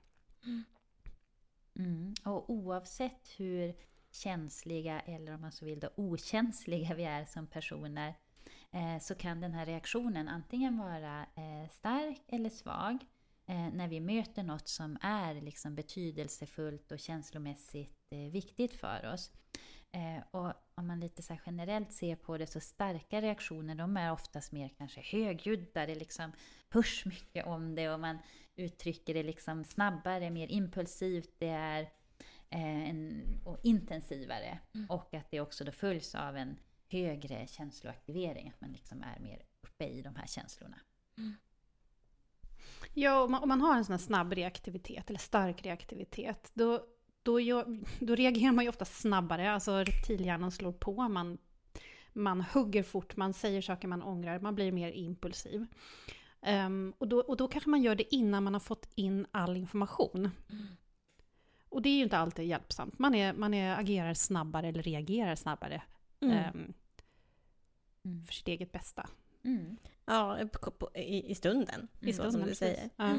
[0.44, 0.64] Mm.
[1.77, 2.14] mm.
[2.24, 3.74] Och oavsett hur
[4.11, 8.14] känsliga eller om man så vill då okänsliga vi är som personer
[9.00, 12.98] så kan den här reaktionen antingen vara eh, stark eller svag
[13.46, 19.30] eh, när vi möter något som är liksom betydelsefullt och känslomässigt eh, viktigt för oss.
[19.92, 24.12] Eh, och om man lite så generellt ser på det så starka reaktioner de är
[24.12, 26.32] oftast mer kanske högljudda, det liksom
[26.68, 28.18] hörs mycket om det och man
[28.56, 31.82] uttrycker det liksom snabbare, mer impulsivt, det är
[32.50, 34.58] eh, en, och intensivare.
[34.88, 36.56] Och att det också då följs av en
[36.94, 40.76] högre känsloaktivering, att man liksom är mer uppe i de här känslorna.
[42.94, 46.87] Ja, om man, om man har en sån här snabb reaktivitet eller stark reaktivitet, då,
[47.22, 47.40] då,
[48.00, 49.52] då reagerar man ju ofta snabbare.
[49.52, 51.38] Alltså reptilhjärnan slår på, man,
[52.12, 55.66] man hugger fort, man säger saker man ångrar, man blir mer impulsiv.
[56.42, 59.57] Ehm, och, då, och då kanske man gör det innan man har fått in all
[59.57, 60.30] information.
[61.68, 62.98] Och det är ju inte alltid hjälpsamt.
[62.98, 65.83] Man, är, man är, agerar snabbare eller reagerar snabbare
[66.20, 66.72] ehm,
[68.05, 68.25] Mm.
[68.25, 69.09] för sitt eget bästa.
[69.45, 69.77] Mm.
[70.07, 70.38] Ja,
[70.95, 72.90] i, i stunden, i så som du säger.
[72.97, 73.14] Ja.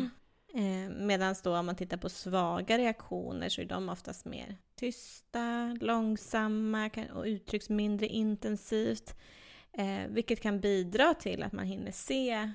[0.55, 5.77] Eh, Medan då om man tittar på svaga reaktioner så är de oftast mer tysta,
[5.81, 9.15] långsamma och uttrycks mindre intensivt.
[9.77, 12.51] Eh, vilket kan bidra till att man hinner se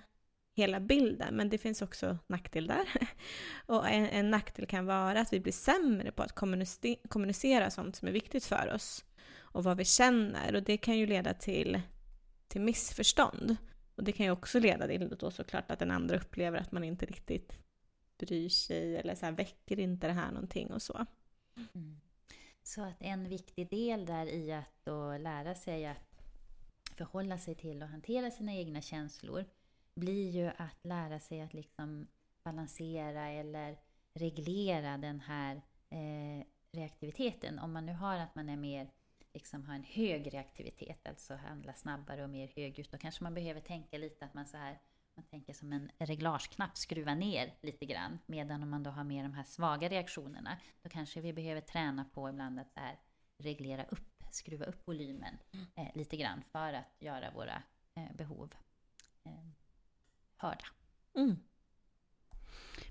[0.57, 2.87] hela bilden, men det finns också nackdel där.
[3.67, 7.97] och en, en nackdel kan vara att vi blir sämre på att kommunicera, kommunicera sånt
[7.97, 9.05] som är viktigt för oss
[9.53, 11.81] och vad vi känner och det kan ju leda till,
[12.51, 13.57] till missförstånd.
[13.95, 16.85] Och det kan ju också leda till då såklart att den andra upplever att man
[16.85, 17.53] inte riktigt
[18.19, 21.07] bryr sig eller så här, väcker inte det här någonting och så.
[21.75, 22.01] Mm.
[22.63, 26.23] Så att en viktig del där i att då lära sig att
[26.95, 29.45] förhålla sig till och hantera sina egna känslor
[29.95, 32.07] blir ju att lära sig att liksom
[32.43, 33.79] balansera eller
[34.15, 37.59] reglera den här eh, reaktiviteten.
[37.59, 38.91] Om man nu har att man är mer
[39.33, 43.61] liksom ha en hög reaktivitet, alltså handla snabbare och mer högljutt, då kanske man behöver
[43.61, 44.79] tänka lite att man så här
[45.21, 48.19] man tänker som en reglageknapp, skruva ner lite grann.
[48.27, 52.05] Medan om man då har mer de här svaga reaktionerna, då kanske vi behöver träna
[52.05, 52.99] på ibland att så här,
[53.39, 55.39] reglera upp, skruva upp volymen
[55.75, 57.63] eh, lite grann för att göra våra
[57.95, 58.55] eh, behov
[59.25, 59.33] eh,
[60.37, 60.67] hörda.
[61.15, 61.37] Mm.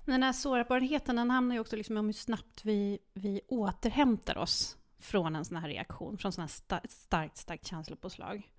[0.04, 4.38] Men den här sårbarheten den handlar ju också liksom om hur snabbt vi, vi återhämtar
[4.38, 8.50] oss från en sån här reaktion, från sån här sta- starkt, starkt känslopåslag.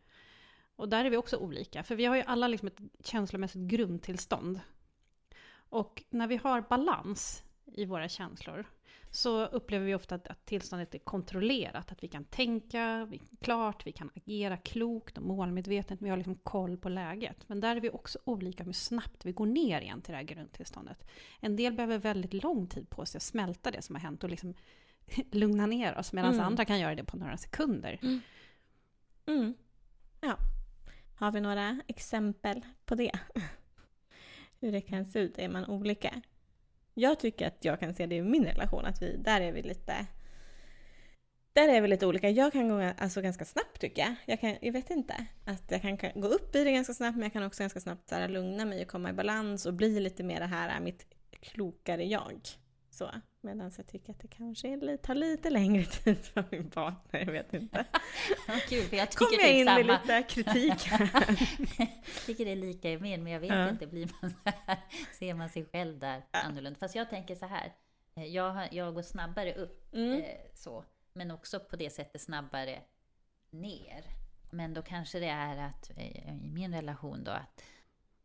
[0.76, 4.60] Och där är vi också olika, för vi har ju alla liksom ett känslomässigt grundtillstånd.
[5.54, 8.66] Och när vi har balans i våra känslor
[9.12, 13.88] så upplever vi ofta att, att tillståndet är kontrollerat, att vi kan tänka vi, klart,
[13.88, 17.50] vi kan agera klokt och målmedvetet, vi har liksom koll på läget.
[17.50, 20.24] Men där är vi också olika hur snabbt vi går ner igen till det här
[20.24, 21.08] grundtillståndet.
[21.40, 24.30] En del behöver väldigt lång tid på sig att smälta det som har hänt och
[24.30, 24.54] liksom
[25.32, 26.46] lugna ner oss, medan Mm.
[26.46, 28.00] andra kan göra det på några sekunder.
[29.28, 29.54] Mm.
[30.22, 30.38] Ja.
[31.16, 33.12] Har vi några exempel på det?
[34.60, 35.38] Hur det kan se ut?
[35.38, 36.22] Är man olika?
[36.94, 39.62] Jag tycker att jag kan se det i min relation, att vi, där är vi
[39.62, 40.06] lite...
[41.54, 42.30] Där är vi lite olika.
[42.30, 44.16] Jag kan gå alltså, ganska snabbt tycker jag.
[44.26, 45.26] Jag, kan, jag vet inte.
[45.46, 47.80] Att jag kan, kan gå upp i det ganska snabbt men jag kan också ganska
[47.80, 50.80] snabbt så här, lugna mig och komma i balans och bli lite mer det här
[50.80, 51.06] mitt
[51.42, 52.40] klokare jag.
[52.90, 53.12] Så.
[53.44, 57.32] Medan jag tycker att det kanske är tar lite längre tid för min partner, jag
[57.32, 57.86] vet inte.
[58.70, 60.02] Kul, för jag det jag in med samma.
[60.02, 61.10] lite kritik här.
[61.78, 63.70] jag tycker det är lika i min, men jag vet Ja.
[63.70, 64.78] inte, blir man så här,
[65.20, 66.80] ser man sig själv där annorlunda?
[66.80, 67.74] Fast jag tänker så här,
[68.16, 70.22] eh, jag, jag går snabbare upp, Mm.
[70.22, 72.80] eh, så, men också på det sättet snabbare
[73.52, 74.04] ner.
[74.52, 77.64] Men då kanske det är att, eh, i min relation då, att,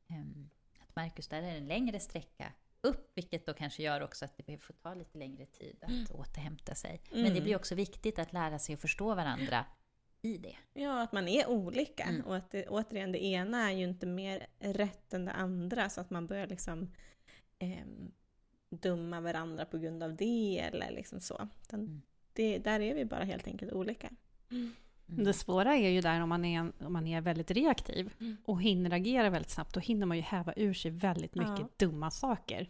[0.08, 0.48] ehm,
[0.80, 2.52] att Marcus, där är en längre sträcka
[2.86, 6.74] upp, vilket då kanske gör också att det får ta lite längre tid att återhämta
[6.74, 7.00] sig.
[7.10, 7.42] Men det Mm.
[7.44, 9.64] blir också viktigt att lära sig att förstå varandra
[10.22, 10.56] i det.
[10.72, 12.04] Ja, att man är olika.
[12.04, 12.20] Mm.
[12.26, 15.88] Och att det, återigen, det ena är ju inte mer rätt än det andra.
[15.90, 16.92] Så att man börjar liksom
[17.58, 18.12] ehm,
[18.70, 21.48] döma varandra på grund av det eller liksom så.
[21.62, 22.02] Utan Mm.
[22.32, 24.10] det, där är vi bara helt enkelt olika.
[25.08, 25.24] Mm.
[25.24, 28.36] Det svåra är ju där om man är, om man är väldigt reaktiv Mm.
[28.44, 29.74] och hinner agera väldigt snabbt.
[29.74, 31.68] Då hinner man ju häva ur sig väldigt mycket Ja.
[31.76, 32.68] dumma saker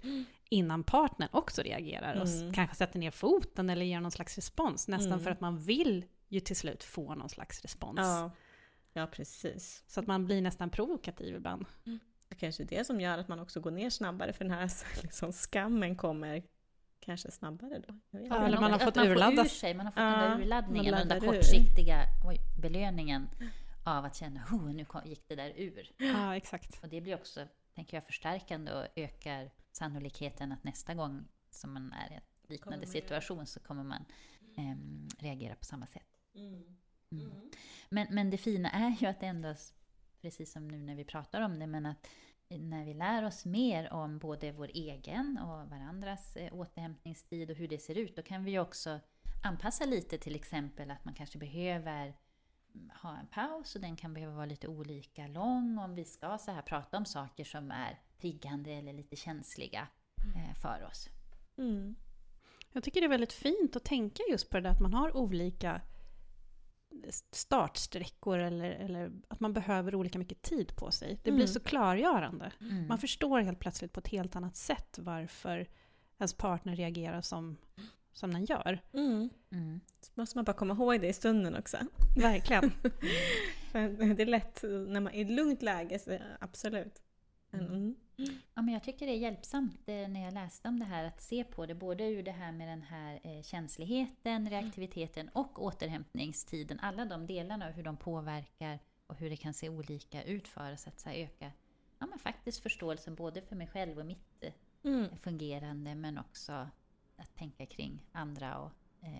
[0.48, 2.52] innan partnern också reagerar och Mm.
[2.52, 4.88] kanske sätter ner foten eller ger någon slags respons.
[4.88, 5.24] Nästan Mm.
[5.24, 7.98] för att man vill ju till slut få någon slags respons.
[8.02, 8.30] Ja,
[8.92, 9.84] ja precis.
[9.86, 11.66] Så att man blir nästan provokativ ibland.
[12.28, 14.32] Det kanske är det som gör att man också går ner snabbare.
[14.32, 14.70] För den här
[15.02, 16.42] liksom, skammen kommer
[17.00, 17.94] kanske snabbare då.
[18.10, 19.96] Jag vet Ja, eller man har fått man urladda- Får ur sig, man har fått
[19.96, 23.28] den Ja, där urladdningen, den där kortsiktiga oj, belöningen
[23.84, 25.92] av att känna oh, nu gick det där ur.
[25.98, 26.82] Ja, exakt.
[26.82, 31.92] Och det blir också, tänker jag, förstärkande och ökar sannolikheten att nästa gång som man
[31.92, 34.04] är i en liknande situation så kommer man
[34.56, 36.18] ehm, reagera på samma sätt.
[36.34, 36.76] Mm.
[37.88, 39.54] Men, men det fina är ju att ändå,
[40.20, 42.06] precis som nu när vi pratar om det, men att
[42.48, 47.68] när vi lär oss mer om både vår egen och varandras eh, återhämtningstid och hur
[47.68, 49.00] det ser ut, då kan vi också
[49.42, 52.14] anpassa lite till exempel att man kanske behöver
[52.74, 56.38] mm, ha en paus och den kan behöva vara lite olika lång om vi ska
[56.38, 59.88] så här prata om saker som är triggande eller lite känsliga
[60.36, 61.08] eh, för oss.
[61.58, 61.96] Mm.
[62.72, 65.16] Jag tycker det är väldigt fint att tänka just på det där att man har
[65.16, 65.80] olika
[67.32, 71.08] startsträckor eller, eller att man behöver olika mycket tid på sig.
[71.22, 71.54] Det blir Mm.
[71.54, 72.52] så klargörande.
[72.60, 72.86] Mm.
[72.88, 75.66] Man förstår helt plötsligt på ett helt annat sätt varför
[76.18, 77.56] ens partner reagerar som,
[78.12, 78.82] som den gör.
[78.92, 79.28] Mm.
[79.52, 79.80] Mm.
[80.00, 81.76] Så måste man bara komma ihåg det i stunden också.
[82.16, 82.70] Verkligen.
[83.72, 87.02] För det är lätt när man är i ett lugnt läge, så absolut.
[87.50, 87.96] Men, mm.
[88.54, 91.20] Ja, men jag tycker det är hjälpsamt eh, när jag läste om det här att
[91.20, 96.80] se på det både ur det här med den här eh, känsligheten, reaktiviteten och återhämtningstiden.
[96.80, 100.72] Alla de delarna och hur de påverkar och hur det kan se olika ut för
[100.72, 101.52] oss att så öka
[101.98, 104.52] ja, men faktiskt förståelsen både för mig själv och mitt eh,
[104.84, 105.16] Mm.
[105.16, 106.52] fungerande men också
[107.16, 108.72] att tänka kring andra och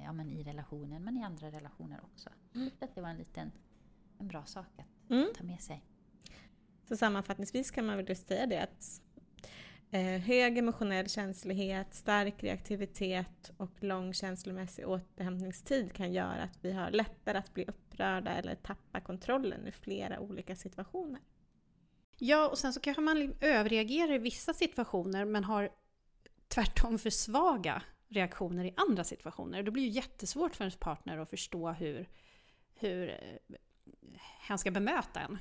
[0.05, 2.31] ja, men i relationen men i andra relationer också.
[2.53, 3.53] Jag tyckte att det var en liten
[4.19, 5.29] en bra sak att Mm.
[5.37, 5.83] ta med sig.
[6.89, 9.01] Så sammanfattningsvis kan man väl just säga det att
[9.91, 16.91] eh, hög emotionell känslighet, stark reaktivitet och lång känslomässig återhämtningstid kan göra att vi har
[16.91, 21.21] lättare att bli upprörda eller tappa kontrollen i flera olika situationer.
[22.19, 25.71] Ja, och sen så kanske man överreagerar i vissa situationer men har
[26.49, 29.63] tvärtom för svaga reaktioner i andra situationer.
[29.63, 32.09] Det blir ju jättesvårt för ens partner att förstå hur,
[32.75, 33.57] hur eh,
[34.41, 35.39] han ska bemöta en.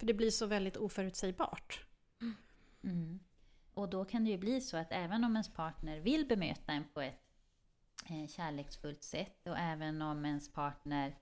[0.00, 1.84] För det blir så väldigt oförutsägbart.
[2.82, 3.20] Mm.
[3.74, 6.84] Och då kan det ju bli så att även om ens partner vill bemöta en
[6.94, 7.22] på ett
[8.10, 11.16] eh, kärleksfullt sätt och även om ens partner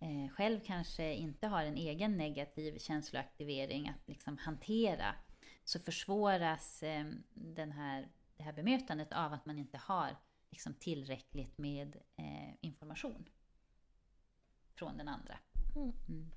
[0.00, 5.14] eh, själv kanske inte har en egen negativ känsloaktivering att liksom hantera
[5.64, 10.16] så försvåras eh, den här, det här bemötandet av att man inte har
[10.50, 11.96] liksom, tillräckligt med
[12.60, 13.28] information
[14.74, 15.38] från den andra.
[16.08, 16.30] Mm.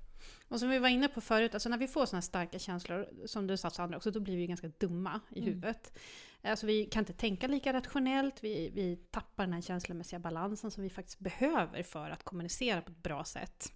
[0.48, 3.46] Och som vi var inne på förut, alltså när vi får sådana starka känslor, som
[3.46, 5.48] du sa Sandra också, då blir vi ganska dumma i Mm.
[5.48, 5.98] huvudet.
[6.42, 10.82] Alltså vi kan inte tänka lika rationellt, vi, vi tappar den här känslomässiga balansen som
[10.82, 13.72] vi faktiskt behöver för att kommunicera på ett bra sätt.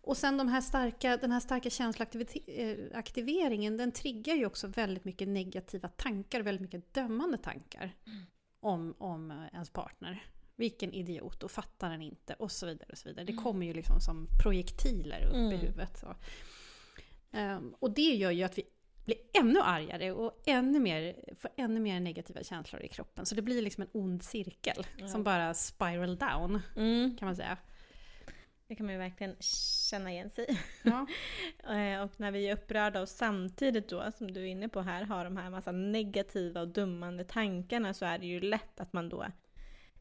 [0.00, 5.28] Och sen de här starka, den här starka känsloaktiveringen, den triggar ju också väldigt mycket
[5.28, 7.92] negativa tankar, väldigt mycket dömande tankar
[8.60, 10.24] om, om eh, ens partner.
[10.56, 12.88] Vilken idiot, och fattar den inte, och så vidare.
[12.92, 13.24] Och så vidare.
[13.24, 15.58] Det kommer ju liksom som projektiler upp i Mm.
[15.58, 15.96] huvudet.
[15.98, 16.14] Så.
[17.32, 18.62] Ehm, och det gör ju att vi
[19.04, 23.26] blir ännu argare och ännu mer, får ännu mer negativa känslor i kroppen.
[23.26, 27.16] Så det blir liksom en ond cirkel som bara spiral down, Mm.
[27.16, 27.58] kan man säga.
[28.68, 29.36] Det kan man ju verkligen
[29.90, 30.58] känna igen sig i.
[30.82, 31.06] Ja.
[31.74, 35.02] Eh, Och när vi är upprörda och samtidigt då, som du är inne på här,
[35.04, 39.08] har de här massa negativa och dummande tankarna så är det ju lätt att man
[39.08, 39.26] då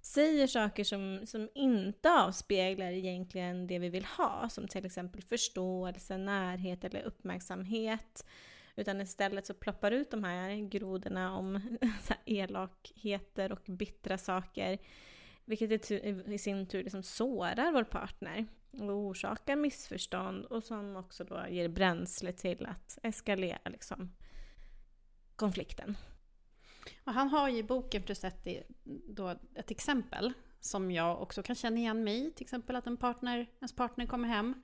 [0.06, 6.18] säger saker som, som inte avspeglar egentligen det vi vill ha, som till exempel förståelse,
[6.18, 8.26] närhet eller uppmärksamhet.
[8.76, 14.78] Utan istället så ploppar ut de här grodorna om så här elakheter och bittra saker.
[15.46, 21.46] Vilket i sin tur liksom sårar vår partner och orsakar missförstånd och som också då
[21.50, 24.12] ger bränsle till att eskalera liksom,
[25.36, 25.98] konflikten.
[27.04, 28.64] Och han har ju i boken Frusetti
[29.08, 32.32] då ett exempel som jag också kan känna igen mig i.
[32.32, 34.64] Till exempel att en partner, ens partner kommer hem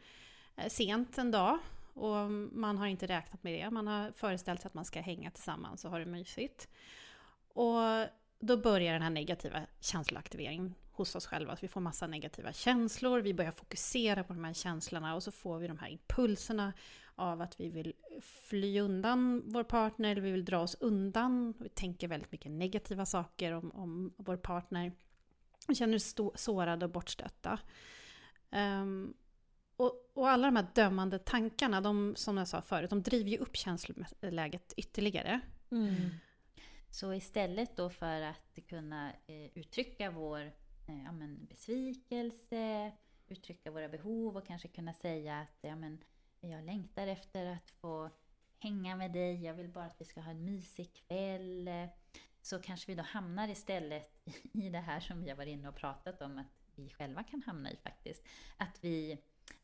[0.56, 1.60] eh, sent en dag
[1.94, 3.72] och man har inte räknat med det.
[3.72, 6.68] Man har föreställt sig att man ska hänga tillsammans och ha det mysigt.
[7.54, 8.08] Och
[8.40, 11.54] då börjar den här negativa känsloaktiveringen hos oss själva.
[11.54, 15.32] Att vi får massa negativa känslor, vi börjar fokusera på de här känslorna och så
[15.32, 16.74] får vi de här impulserna
[17.22, 21.54] av att vi vill fly undan vår partner, eller vi vill dra oss undan.
[21.60, 24.92] Vi tänker väldigt mycket negativa saker om, om vår partner.
[25.68, 27.60] Vi känner oss sårade och bortstötta.
[28.52, 29.14] Um,
[29.76, 33.38] och, och, alla de här dömande tankarna, de, som jag sa förut, de driver ju
[33.38, 35.40] upp känsloläget ytterligare.
[35.72, 35.96] Mm.
[36.90, 40.42] Så istället då för att kunna eh, uttrycka vår
[40.88, 42.92] eh, ja, men besvikelse,
[43.28, 46.04] uttrycka våra behov och kanske kunna säga att ja, men,
[46.50, 48.10] jag längtar efter att få
[48.60, 51.70] hänga med dig, jag vill bara att vi ska ha en mysig kväll.
[52.42, 54.12] Så kanske vi då hamnar istället
[54.54, 57.42] i det här som vi har varit inne och pratat om att vi själva kan
[57.42, 58.24] hamna i faktiskt.
[58.58, 59.18] Att vi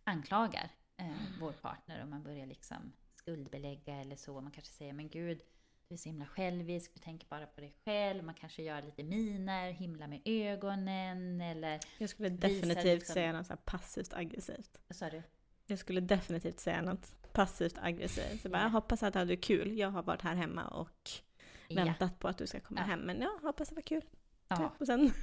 [0.03, 4.41] anklagar eh, vår partner och man börjar liksom skuldbelägga eller så.
[4.41, 5.41] Man kanske säger, men gud,
[5.87, 8.23] du är så himla självisk, du tänker bara på dig själv.
[8.23, 11.79] Man kanske gör lite miner, himla med ögonen eller...
[11.97, 13.13] Jag skulle definitivt liksom...
[13.13, 14.81] säga något så passivt aggressivt.
[14.87, 15.23] Vad sa du?
[15.67, 18.41] Jag skulle definitivt säga något passivt aggressivt.
[18.41, 19.77] Så bara, jag hoppas att du hade kul.
[19.77, 21.09] Jag har varit här hemma och
[21.69, 22.17] väntat ja.
[22.19, 22.85] på att du ska komma ja.
[22.85, 22.99] hem.
[22.99, 24.01] Men jag hoppas det var kul.
[24.47, 24.55] Ja.
[24.55, 24.81] Typ.
[24.81, 25.13] Och sen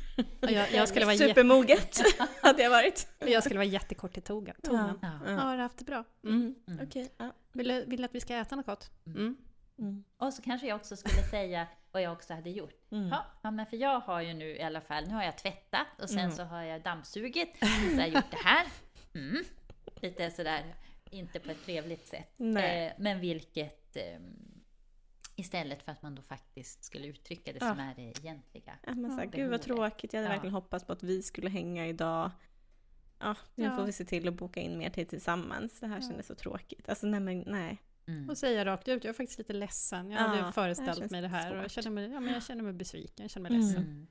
[0.42, 1.98] och jag, jag skulle vara supermoget
[2.42, 3.08] hade jag varit.
[3.18, 4.54] jag skulle vara jättekort i tonen.
[4.62, 4.94] Ja.
[5.02, 5.18] Ja.
[5.26, 5.32] Ja.
[5.32, 6.04] har du haft det bra?
[6.24, 6.54] Mm.
[6.68, 6.86] Mm.
[6.86, 7.08] Okay.
[7.16, 7.32] Ja.
[7.52, 8.90] Vill, du, vill du att vi ska äta något gott?
[9.06, 9.18] Mm.
[9.18, 9.36] mm.
[9.78, 10.04] Mm.
[10.16, 12.90] Och så kanske jag också skulle säga vad jag också hade gjort.
[12.90, 13.08] Mm.
[13.08, 15.86] Ja, ja, men för jag har ju nu i alla fall, nu har jag tvättat
[16.02, 16.30] och sen mm.
[16.30, 18.66] så har jag dammsugit, och så har jag gjort det här.
[20.04, 20.74] Lite sådär,
[21.10, 22.40] inte på ett trevligt sätt.
[22.40, 24.18] Eh, men vilket eh,
[25.36, 27.68] Istället för att man då faktiskt skulle uttrycka det ja.
[27.68, 28.78] som är det egentliga.
[28.82, 30.34] Men så här, Gud vad tråkigt, jag hade ja.
[30.34, 32.30] verkligen hoppats på att vi skulle hänga idag.
[33.18, 33.76] Ja, nu ja.
[33.76, 35.80] får vi se till att boka in mer tid tillsammans.
[35.80, 36.08] Det här ja.
[36.08, 36.88] kändes så tråkigt.
[36.88, 37.78] Alltså nej men nej.
[38.06, 38.30] Mm.
[38.30, 40.10] Och säga rakt ut, jag är faktiskt lite ledsen.
[40.10, 41.58] Jag hade föreställt mig det här svårt.
[41.58, 43.82] och jag känner, mig, ja, men jag känner mig besviken, jag känner mig ledsen.
[43.82, 44.06] Mm.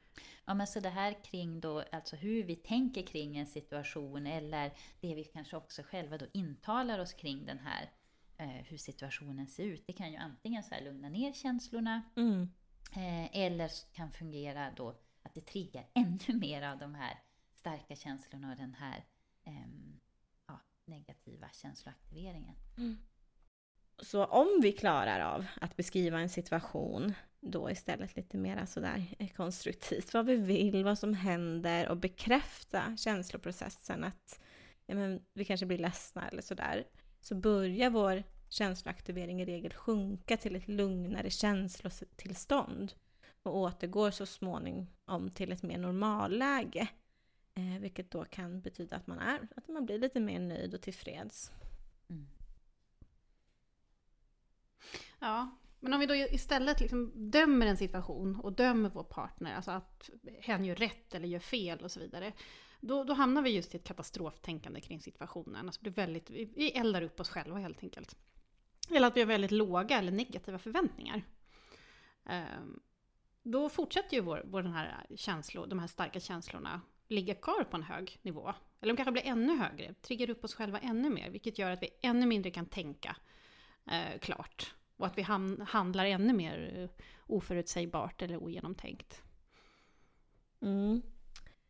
[0.45, 4.73] Ja men så det här kring då, alltså hur vi tänker kring en situation eller
[4.99, 7.89] det vi kanske också själva då intalar oss kring den här
[8.37, 9.83] eh, hur situationen ser ut.
[9.87, 12.41] Det kan ju antingen så lugna ner känslorna mm.
[12.91, 14.89] eh, eller kan fungera då
[15.23, 17.19] att det triggar ännu mer av de här
[17.53, 19.05] starka känslorna och den här
[19.43, 19.67] eh,
[20.47, 22.55] ja, negativa känsloaktiveringen.
[23.99, 30.13] Så om vi klarar av att beskriva en situation då istället lite mer sådär konstruktivt,
[30.13, 34.39] vad vi vill, vad som händer och bekräfta känsloprocessen att
[34.85, 36.83] ja, men, vi kanske blir ledsna eller sådär,
[37.21, 42.93] så börjar vår känsloaktivering i regel sjunka till ett lugnare känslotillstånd
[43.43, 46.87] och återgår så småningom till ett mer normalläge.
[47.55, 50.81] Eh, vilket då kan betyda att man, är, att man blir lite mer nöjd och
[50.81, 51.51] tillfreds.
[52.09, 52.27] Mm.
[55.23, 59.71] Ja, men om vi då istället liksom dömer en situation och dömer vår partner, alltså
[59.71, 60.09] att
[60.41, 62.33] hen gör rätt eller gör fel och så vidare.
[62.81, 65.65] Då, då hamnar vi just i ett katastroftänkande kring situationen.
[65.65, 68.15] Alltså det blir väldigt, vi eldar upp oss själva helt enkelt.
[68.89, 71.23] Eller att vi har väldigt låga eller negativa förväntningar.
[72.25, 72.79] Ehm,
[73.43, 77.77] då fortsätter ju vår, vår den här känslor, de här starka känslorna ligga kvar på
[77.77, 78.53] en hög nivå.
[78.81, 81.81] Eller de kanske blir ännu högre, triggar upp oss själva ännu mer, vilket gör att
[81.81, 83.15] vi ännu mindre kan tänka
[83.91, 84.73] eh, klart.
[84.97, 85.21] Och att vi
[85.65, 89.23] handlar ännu mer eh, oförutsägbart eller ogenomtänkt.
[90.61, 91.01] Mm.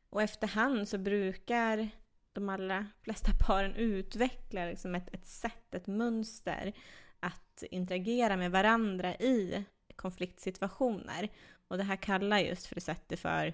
[0.10, 1.90] Och efterhand så brukar
[2.34, 6.74] de allra flesta paren utveckla liksom ett, ett sätt, ett mönster
[7.20, 9.64] att interagera med varandra i
[9.96, 11.30] konfliktsituationer.
[11.68, 13.54] Och det här kallar just för sättet för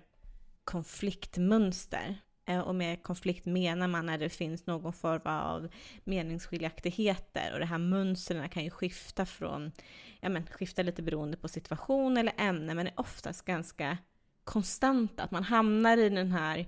[0.63, 2.21] konfliktmönster.
[2.49, 5.69] Eh, och med konflikt menar man när det finns någon form av
[6.03, 7.53] meningsskiljaktigheter.
[7.53, 9.71] Och de här mönstren kan ju skifta från,
[10.19, 13.97] ja men skifta lite beroende på situation eller ämne, men är oftast ganska
[14.43, 15.23] konstanta.
[15.23, 16.67] Att man hamnar i den här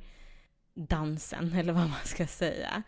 [0.73, 2.83] dansen, eller vad man ska säga.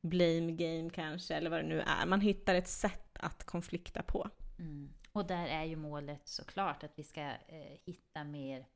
[0.00, 2.06] Blame game kanske, eller vad det nu är.
[2.06, 4.30] Man hittar ett sätt att konflikta på.
[4.58, 4.90] Mm.
[5.12, 8.66] Och där är ju målet såklart att vi ska eh, hitta mer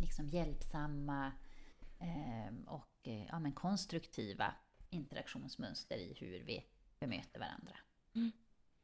[0.00, 1.32] liksom hjälpsamma eh,
[2.66, 4.54] och eh, ja, men konstruktiva
[4.90, 6.64] interaktionsmönster i hur vi
[7.00, 7.76] bemöter varandra.
[8.14, 8.32] Mm.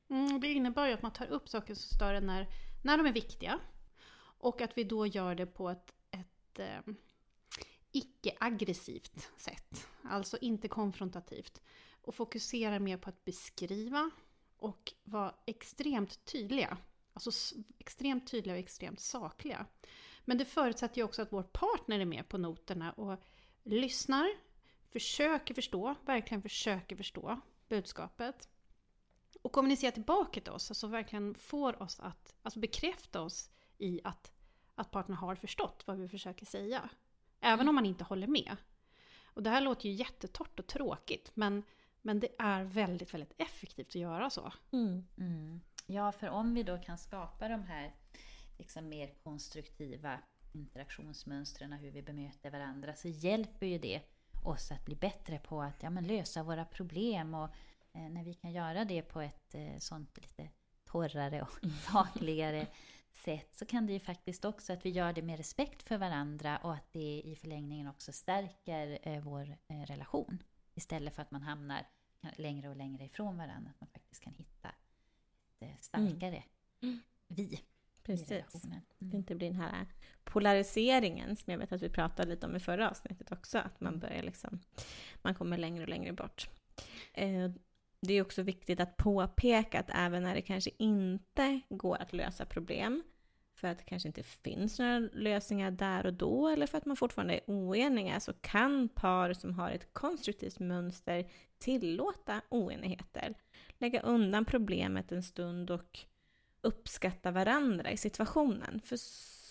[0.09, 2.47] Mm, det innebär ju att man tar upp saker som större när,
[2.85, 3.61] när de är viktiga.
[4.41, 6.95] Och att vi då gör det på ett, ett eh,
[7.93, 9.89] icke-aggressivt sätt.
[10.03, 11.63] Alltså inte konfrontativt.
[12.03, 14.11] Och fokuserar mer på att beskriva
[14.57, 16.79] och vara extremt tydliga.
[17.13, 19.67] Alltså extremt tydliga och extremt sakliga.
[20.25, 23.23] Men det förutsätter ju också att vår partner är med på noterna och
[23.65, 24.29] lyssnar,
[24.93, 28.49] försöker förstå, verkligen försöker förstå budskapet.
[29.43, 34.33] Och kommunicera tillbaka till oss, alltså verkligen får oss att, alltså bekräfta oss i att,
[34.75, 36.89] att partnern har förstått vad vi försöker säga.
[37.41, 38.57] Även om man inte håller med.
[39.25, 41.63] Och det här låter ju jättetort och tråkigt, men,
[42.03, 44.53] men det är väldigt, väldigt effektivt att göra så.
[44.73, 45.07] Mm.
[45.19, 45.61] mm.
[45.87, 47.95] Ja, för om vi då kan skapa de här
[48.61, 50.19] liksom mer konstruktiva
[50.53, 54.03] interaktionsmönstren, hur vi bemöter varandra, så hjälper ju det
[54.45, 57.35] oss att bli bättre på att ja, men lösa våra problem.
[57.35, 57.49] Och
[57.93, 60.49] eh, när vi kan göra det på ett eh, sånt lite
[60.85, 62.67] torrare och sakligare
[63.13, 66.59] sätt så kan det ju faktiskt också att vi gör det med respekt för varandra
[66.59, 70.43] och att det i förlängningen också stärker eh, vår eh, relation.
[70.75, 71.87] Istället för att man hamnar
[72.37, 76.43] längre och längre ifrån varandra, att man faktiskt kan hitta ett eh, starkare
[77.31, 77.61] vi i
[78.03, 78.31] Precis.
[78.31, 78.81] relationen.
[78.99, 79.17] Det Mm.
[79.17, 79.87] inte blir den här
[80.25, 83.59] polariseringen som jag vet att vi pratade lite om i förra avsnittet också.
[83.59, 84.61] Att man börjar liksom,
[85.23, 86.49] man kommer längre och längre bort.
[87.13, 87.51] Eh,
[88.03, 92.45] Det är också viktigt att påpeka att även när det kanske inte går att lösa
[92.47, 93.03] problem,
[93.55, 96.97] för att det kanske inte finns några lösningar där och då, eller för att man
[96.97, 103.35] fortfarande är oeniga, så kan par som har ett konstruktivt mönster tillåta oenigheter.
[103.79, 105.99] Lägga undan problemet en stund och
[106.61, 108.81] uppskatta varandra i situationen.
[108.85, 108.97] För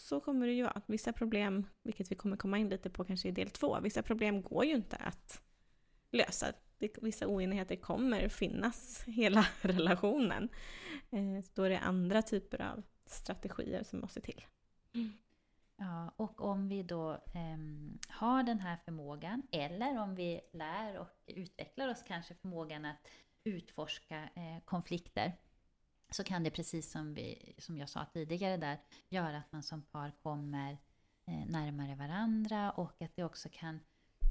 [0.10, 0.82] så kommer det ju vara.
[0.86, 4.42] Vissa problem, vilket vi kommer komma in lite på kanske i del två, vissa problem
[4.42, 5.42] går ju inte att
[6.12, 6.48] lösa.
[7.02, 10.50] Vissa oenigheter kommer finnas hela relationen.
[11.44, 14.46] Så Då är det andra typer av strategier som måste till.
[14.94, 15.12] Mm.
[15.78, 17.58] Ja, och om vi då eh,
[18.10, 23.08] har den här förmågan, eller om vi lär och utvecklar oss kanske förmågan att
[23.44, 25.34] utforska eh, konflikter,
[26.10, 28.80] så kan det precis som, vi, som jag sa tidigare där,
[29.10, 30.78] göra att man som par kommer
[31.26, 33.80] eh, närmare varandra och att det också kan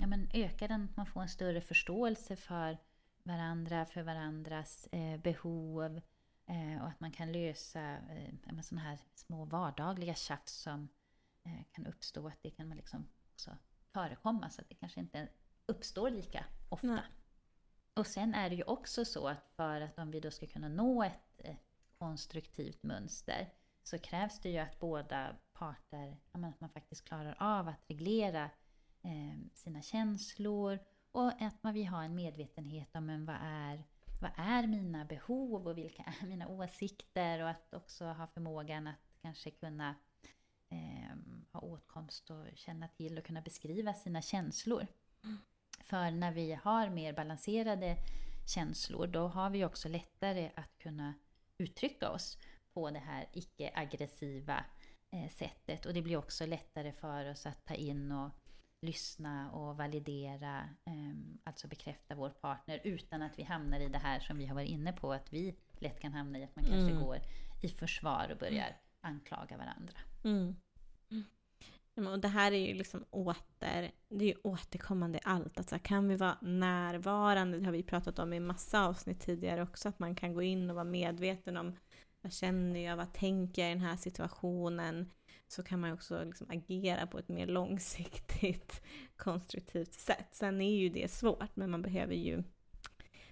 [0.01, 2.79] ja, men öka den, att man får en större förståelse för
[3.22, 6.01] varandra, för varandras eh, behov
[6.47, 10.89] eh, och att man kan lösa eh, sådana här små vardagliga tjafs som
[11.45, 13.57] eh, kan uppstå, att det kan man liksom också
[13.93, 15.29] förekomma så att det kanske inte
[15.66, 16.87] uppstår lika ofta.
[16.87, 17.03] Nej.
[17.95, 20.68] Och sen är det ju också så att för att om vi då ska kunna
[20.68, 21.28] nå ett
[21.99, 23.51] konstruktivt mönster
[23.83, 28.45] så krävs det ju att båda parter, att man faktiskt klarar av att reglera
[29.03, 30.79] eh, sina känslor
[31.13, 33.85] och att man vill ha en medvetenhet om men vad är
[34.21, 39.19] vad är mina behov och vilka är mina åsikter och att också ha förmågan att
[39.23, 39.95] kanske kunna
[40.69, 41.17] eh,
[41.53, 44.87] ha åtkomst och känna till och kunna beskriva sina känslor.
[45.85, 47.97] För när vi har mer balanserade
[48.47, 51.15] känslor då har vi också lättare att kunna
[51.59, 52.39] uttrycka oss
[52.75, 54.65] på det här icke-aggressiva
[55.11, 55.87] eh, sättet.
[55.87, 58.31] Och det blir också lättare för oss att ta in och
[58.81, 64.21] lyssna och validera, eh, alltså bekräfta vår partner utan att vi hamnar i det här
[64.21, 66.91] som vi har varit inne på, att vi lätt kan hamna i att man kanske
[66.93, 67.05] Mm.
[67.05, 67.19] går
[67.63, 69.95] i försvar och börjar anklaga varandra.
[70.25, 70.57] Mm.
[72.07, 75.59] Och det här är ju liksom åter, det är ju återkommande i allt.
[75.59, 77.59] Alltså, kan vi vara närvarande?
[77.59, 79.89] Det har vi pratat om i massa avsnitt tidigare också.
[79.89, 81.77] Att man kan gå in och vara medveten om
[82.21, 85.11] vad känner jag, vad tänker jag i den här situationen?
[85.49, 88.83] Så kan man också liksom agera på ett mer långsiktigt
[89.17, 90.29] konstruktivt sätt.
[90.31, 92.43] Sen är ju det svårt, men man behöver ju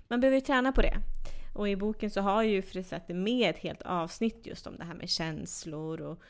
[0.09, 0.97] man behöver ju träna på det.
[1.55, 4.95] Och i boken så har ju Frisette med ett helt avsnitt just om det här
[4.95, 6.23] med känslor och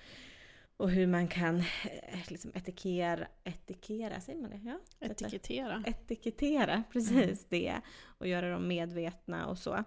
[0.76, 4.60] och hur man kan eh, liksom etikera, etikera, säger man det?
[4.64, 5.82] Ja, Etikettera.
[5.86, 7.80] etikettera precis det
[8.18, 9.84] och göra dem medvetna och så.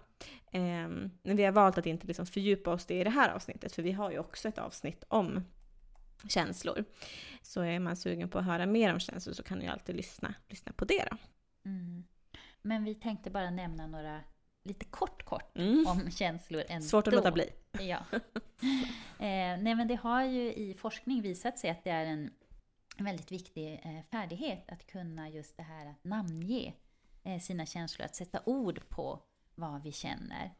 [0.52, 3.72] Ehm, men vi har valt att inte liksom fördjupa oss det i det här avsnittet
[3.72, 5.44] för vi har ju också ett avsnitt om
[6.28, 6.84] känslor.
[7.42, 9.96] Så är man sugen på att höra mer om känslor så kan du ju alltid
[9.96, 11.16] lyssna, lyssna på det då.
[11.64, 12.04] Mm.
[12.62, 14.20] Men vi tänkte bara nämna några,
[14.62, 15.86] lite kort kort, Mm.
[15.86, 16.86] om känslor ändå.
[16.86, 17.50] Svårt att låta bli.
[17.72, 17.98] Ja.
[19.18, 22.30] eh, nej men det har ju i forskning visat sig att det är en
[22.98, 26.74] väldigt viktig eh, färdighet att kunna just det här att namnge
[27.24, 29.22] eh, sina känslor, att sätta ord på
[29.54, 30.50] vad vi känner.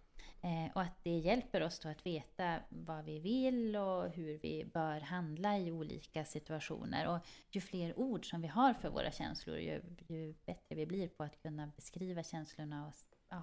[0.42, 4.64] Eh, och att det hjälper oss då att veta vad vi vill och hur vi
[4.74, 7.08] bör handla i olika situationer.
[7.08, 7.18] Och
[7.50, 11.22] ju fler ord som vi har för våra känslor, ju, ju bättre vi blir på
[11.22, 12.94] att kunna beskriva känslorna och
[13.28, 13.42] ja,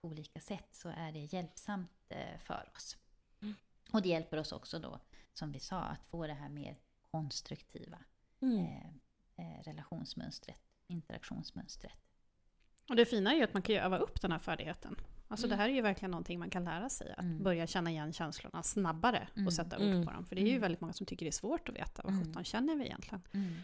[0.00, 2.96] på olika sätt så är det hjälpsamt eh, för oss.
[3.42, 3.54] Mm.
[3.92, 5.00] Och det hjälper oss också då,
[5.32, 6.76] som vi sa, att få det här mer
[7.10, 7.98] konstruktiva
[8.40, 8.58] Mm.
[8.58, 8.86] eh,
[9.36, 11.92] eh, relationsmönstret, interaktionsmönstret.
[12.88, 14.96] Och det fina är ju att man kan ju öva upp den här färdigheten.
[15.28, 15.56] Alltså Mm.
[15.58, 17.12] det här är ju verkligen någonting man kan lära sig.
[17.12, 17.42] Att Mm.
[17.42, 19.46] börja känna igen känslorna snabbare Mm.
[19.46, 20.06] och sätta ord Mm.
[20.06, 20.26] på dem.
[20.26, 20.60] För det är ju Mm.
[20.60, 22.24] väldigt många som tycker det är svårt att veta vad Mm.
[22.24, 23.22] sjutton känner vi egentligen.
[23.32, 23.54] Mm.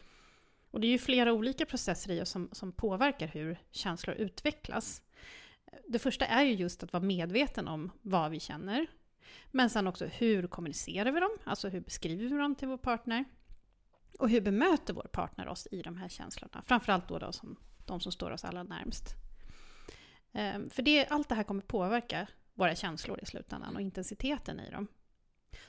[0.70, 5.02] Och det är ju flera olika processer i oss som, som påverkar hur känslor utvecklas.
[5.88, 8.86] Det första är ju just att vara medveten om vad vi känner.
[9.50, 11.30] Men sen också hur kommunicerar vi dem?
[11.44, 13.24] Alltså hur beskriver vi dem till vår partner?
[14.18, 16.62] Och hur bemöter vår partner oss i de här känslorna?
[16.66, 17.56] Framförallt då, då som
[17.86, 19.14] de som står oss allra närmst.
[20.32, 24.70] Ehm, För det, allt det här kommer påverka våra känslor i slutändan och intensiteten i
[24.70, 24.86] dem.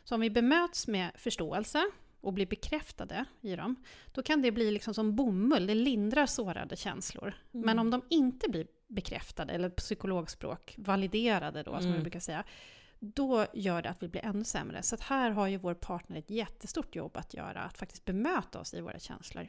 [0.04, 1.84] Så om vi bemöts med förståelse
[2.22, 3.76] och blir bekräftade i dem,
[4.12, 7.34] då kan det bli liksom som bomull, det lindrar sårade känslor.
[7.54, 7.66] Mm.
[7.66, 11.94] Men om de inte blir bekräftade, eller på psykologspråk validerade då, som Mm.
[11.98, 12.44] vi brukar säga,
[13.00, 14.84] då gör det att vi blir ännu sämre.
[14.84, 18.60] Så att här har ju vår partner ett jättestort jobb att göra, att faktiskt bemöta
[18.60, 19.48] oss i våra känslor.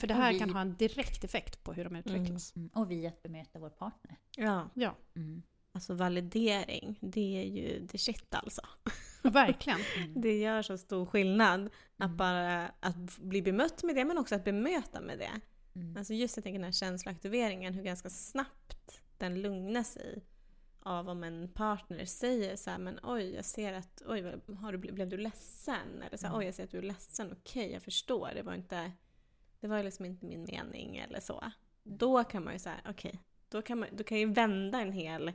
[0.00, 2.56] För det här vi- kan ha en direkt effekt på hur de utvecklas.
[2.56, 2.68] Mm.
[2.74, 4.16] Och vi att bemöta vår partner.
[4.36, 5.42] Ja, Ja, Mm.
[5.72, 8.62] alltså validering, det är ju det shit alltså.
[9.22, 9.78] verkligen.
[10.22, 11.66] Det gör så stor skillnad
[11.96, 12.16] att Mm.
[12.16, 15.30] bara att bli bemött med det men också att bemöta med det.
[15.74, 15.96] Mm.
[15.96, 18.83] Alltså just jag tänker den här känsloaktiveringen, hur ganska snabbt
[19.24, 20.24] den lugnar sig
[20.80, 24.22] av om en partner säger så här, men oj jag ser att, oj
[24.60, 26.02] har du, blev du ledsen?
[26.06, 28.54] Eller så här, oj jag ser att du är ledsen, okej jag förstår, det var
[28.54, 28.92] inte,
[29.60, 31.50] det var liksom inte min mening eller så.
[31.82, 35.32] Då kan man ju säga, okej, då kan man då kan ju vända en hel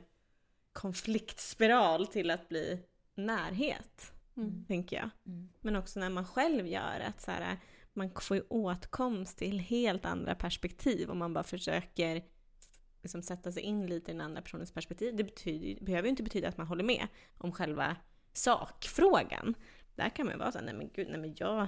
[0.72, 2.80] konfliktspiral till att bli
[3.14, 4.64] närhet, Mm.
[4.64, 5.10] tänker jag.
[5.26, 5.48] Mm.
[5.60, 7.56] Men också när man själv gör att så här,
[7.92, 12.24] man får ju åtkomst till helt andra perspektiv om man bara försöker
[13.02, 15.16] liksom sätta sig in lite i den andra personens perspektiv.
[15.16, 17.06] Det betyder, behöver ju inte betyda att man håller med
[17.38, 17.96] om själva
[18.32, 19.54] sakfrågan.
[19.94, 21.66] Där kan man ju vara så här, nej men gud, nej men jag,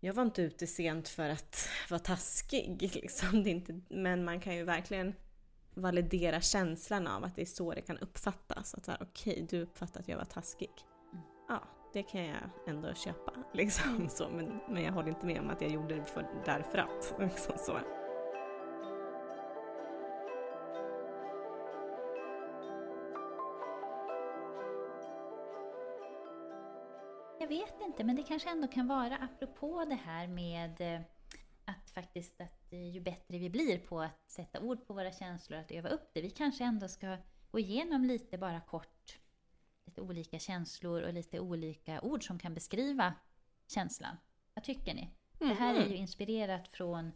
[0.00, 2.90] jag var inte ute sent för att vara taskig.
[2.94, 3.42] Liksom.
[3.42, 5.14] Det är inte, men man kan ju verkligen
[5.74, 8.74] validera känslan av att det är så det kan uppfattas.
[8.74, 10.70] Att okej, du uppfattar att jag var taskig.
[11.12, 11.24] Mm.
[11.48, 11.62] Ja,
[11.92, 13.32] det kan jag ändå köpa.
[13.54, 14.28] Liksom, så.
[14.28, 17.14] Men, men jag håller inte med om att jag gjorde det för, därför att.
[17.20, 17.78] Liksom så.
[27.88, 31.00] Inte, men det kanske ändå kan vara apropå det här med eh,
[31.64, 35.58] att faktiskt att eh, ju bättre vi blir på att sätta ord på våra känslor,
[35.58, 36.22] att öva upp det.
[36.22, 37.16] Vi kanske ändå ska
[37.50, 39.18] gå igenom lite bara kort,
[39.86, 43.14] lite olika känslor och lite olika ord som kan beskriva
[43.66, 44.16] känslan.
[44.54, 45.10] Vad tycker ni?
[45.38, 47.12] Det här är ju inspirerat från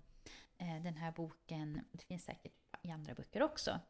[0.59, 2.53] eh, den här boken, det finns säkert
[2.83, 3.81] i andra böcker också.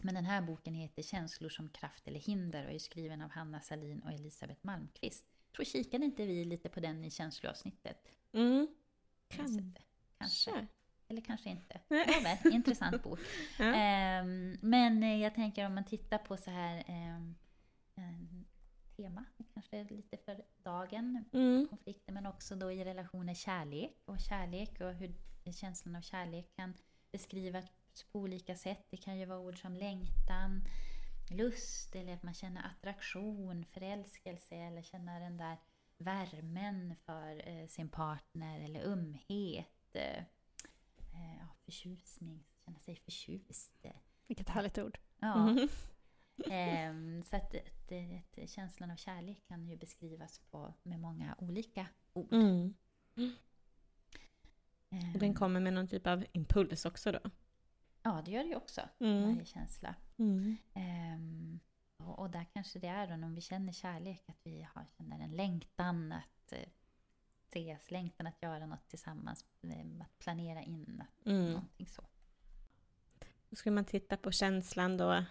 [0.00, 3.60] Men den här boken heter Känslor som kraft eller hinder och är skriven av Hanna
[3.60, 5.26] Salin och Elisabeth Malmqvist.
[5.58, 8.08] Tror kikade inte vi lite på den i känsloavsnittet?
[8.32, 8.68] Mm.
[9.28, 9.72] Kanske.
[10.18, 10.66] Kanske.
[11.08, 11.80] Eller kanske inte.
[11.88, 13.20] Nåväl, intressant bok.
[13.58, 13.74] Ja.
[13.74, 17.36] Ehm, men eh, jag tänker om man tittar på så här en
[18.96, 21.68] tema, kanske lite för dagen, Mm.
[21.68, 25.14] konflikter men också då i relationer kärlek och kärlek och hur
[25.52, 26.74] känslan av kärlek kan
[27.12, 27.64] beskrivas
[28.12, 28.86] på olika sätt.
[28.90, 30.64] Det kan ju vara ord som längtan,
[31.30, 35.56] lust eller att man känner attraktion, förälskelse eller känner den där
[35.98, 40.18] värmen för eh, sin partner eller umhet, eh,
[41.12, 43.84] eh, ja, förtjusning, känna sig förtjust.
[43.84, 43.92] eh.
[44.26, 44.98] Vilket härligt ord.
[45.18, 45.46] Ja.
[45.46, 45.68] Mhm.
[46.50, 47.92] Ehm, så att, att,
[48.42, 52.32] att känslan av kärlek kan ju beskrivas på, med många olika ord.
[52.32, 52.74] Mm.
[54.90, 57.18] Ehm, Och den kommer med någon typ av impuls också då.
[58.08, 58.80] Ja, det gör det ju också.
[58.98, 59.22] Mm.
[59.22, 59.94] Varje känsla.
[60.16, 60.56] Mm.
[60.74, 61.60] Ehm,
[61.96, 65.20] och, och där kanske det är då när vi känner kärlek att vi har, känner
[65.20, 66.68] en längtan att eh,
[67.48, 71.46] ses, längtan att göra något tillsammans, eh, att planera in Mm.
[71.52, 72.02] någonting så.
[73.52, 75.24] Skulle man titta på känslan då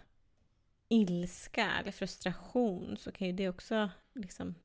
[0.87, 4.55] ilska eller frustration så kan ju det också liksom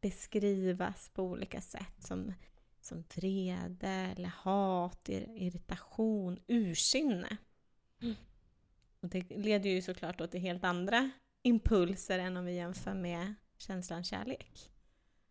[0.00, 2.32] beskrivas på olika sätt som,
[2.84, 7.36] som vrede eller hat, ir- irritation, ursinne.
[9.00, 11.10] Och det leder ju såklart då till helt andra
[11.42, 14.70] impulser än om vi jämför med känslan kärlek.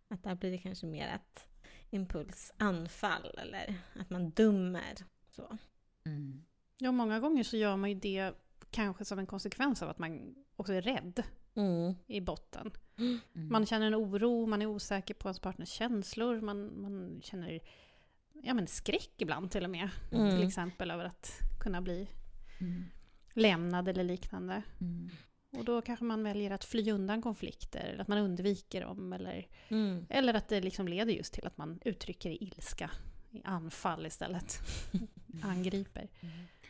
[0.08, 1.48] Att där blir det kanske mer ett
[1.90, 4.96] impulsanfall eller att man dömer.
[5.30, 5.58] Så.
[6.06, 6.44] Mm.
[6.78, 8.34] Ja, många gånger så gör man ju det
[8.70, 11.24] kanske som en konsekvens av att man också är rädd
[12.08, 12.72] i botten.
[12.98, 13.20] Mm.
[13.34, 17.60] Man känner en oro, man är osäker på ens partners känslor, man, man känner
[18.44, 19.90] ja, men skräck ibland till och med.
[20.12, 20.30] Mm.
[20.38, 22.08] Till exempel över att kunna bli
[22.60, 22.84] Mm.
[23.34, 24.62] lämnad eller liknande.
[24.82, 25.10] Mm.
[25.58, 29.48] Och då kanske man väljer att fly undan konflikter, eller att man undviker dem, eller,
[29.70, 30.06] Mm.
[30.10, 32.92] eller att det liksom leder just till att man uttrycker i ilska,
[33.32, 34.58] i anfall istället.
[35.44, 36.10] Angriper.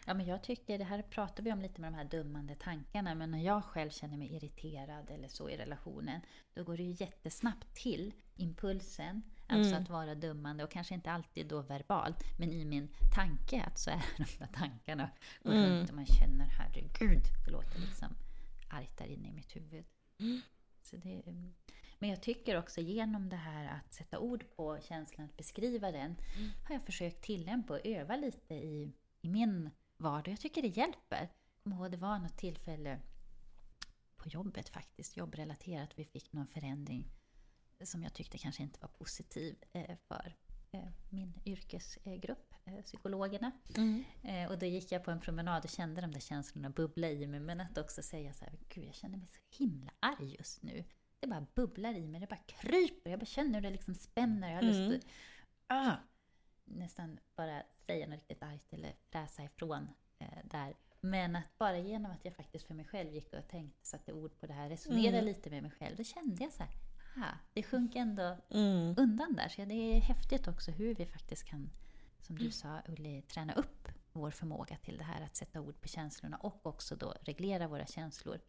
[0.05, 3.15] Ja, men jag tycker, det här pratar vi om lite med de här dömande tankarna,
[3.15, 6.21] men när jag själv känner mig irriterad eller så i relationen,
[6.53, 9.83] då går det ju jättesnabbt till impulsen, alltså Mm.
[9.83, 13.89] att vara dömande och kanske inte alltid då verbalt, men i min tanke att så
[13.89, 15.09] är de där tankarna
[15.43, 15.69] går Mm.
[15.69, 18.15] runt och man känner herregud, det låter liksom
[18.69, 19.85] argt där inne i mitt huvud.
[20.81, 21.21] Så det,
[21.99, 26.15] men jag tycker också genom det här att sätta ord på känslan, att beskriva den,
[26.67, 28.91] har jag försökt tillämpa och öva lite i,
[29.21, 29.69] i min
[30.01, 30.31] vardag.
[30.31, 31.29] Jag tycker det hjälper.
[31.65, 32.99] Ihåg det var något tillfälle
[34.17, 37.11] på jobbet faktiskt, jobbrelaterat, vi fick någon förändring
[37.83, 40.35] som jag tyckte kanske inte var positiv eh, för
[40.71, 43.51] eh, min yrkesgrupp, eh, psykologerna.
[43.77, 44.03] Mm.
[44.49, 47.39] Och då gick jag på en promenad och kände de där känslorna bubbla i mig.
[47.39, 50.83] Men att också säga så här, gud jag känner mig så himla arg just nu.
[51.19, 53.09] Det bara bubblar i mig, det bara kryper.
[53.11, 54.49] Jag bara känner hur det liksom spänner.
[54.49, 54.89] Jag har Mm.
[54.89, 55.11] lust att
[55.67, 55.95] ah,
[56.65, 59.87] nästan bara säga något riktigt argt eller fräsa ifrån
[60.19, 60.73] eh, där.
[61.01, 64.39] Men att bara genom att jag faktiskt för mig själv gick och tänkte, satte ord
[64.39, 65.25] på det här, resonerade Mm.
[65.25, 65.95] lite med mig själv.
[65.97, 66.71] Då kände jag så här,
[67.17, 68.95] ah, det sjönk ändå Mm.
[68.97, 69.49] undan där.
[69.49, 71.69] Så det är häftigt också hur vi faktiskt kan,
[72.19, 75.87] som du sa Ulli, träna upp vår förmåga till det här att sätta ord på
[75.87, 78.39] känslorna och också då reglera våra känslor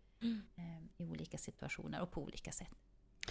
[0.57, 2.79] eh, i olika situationer och på olika sätt.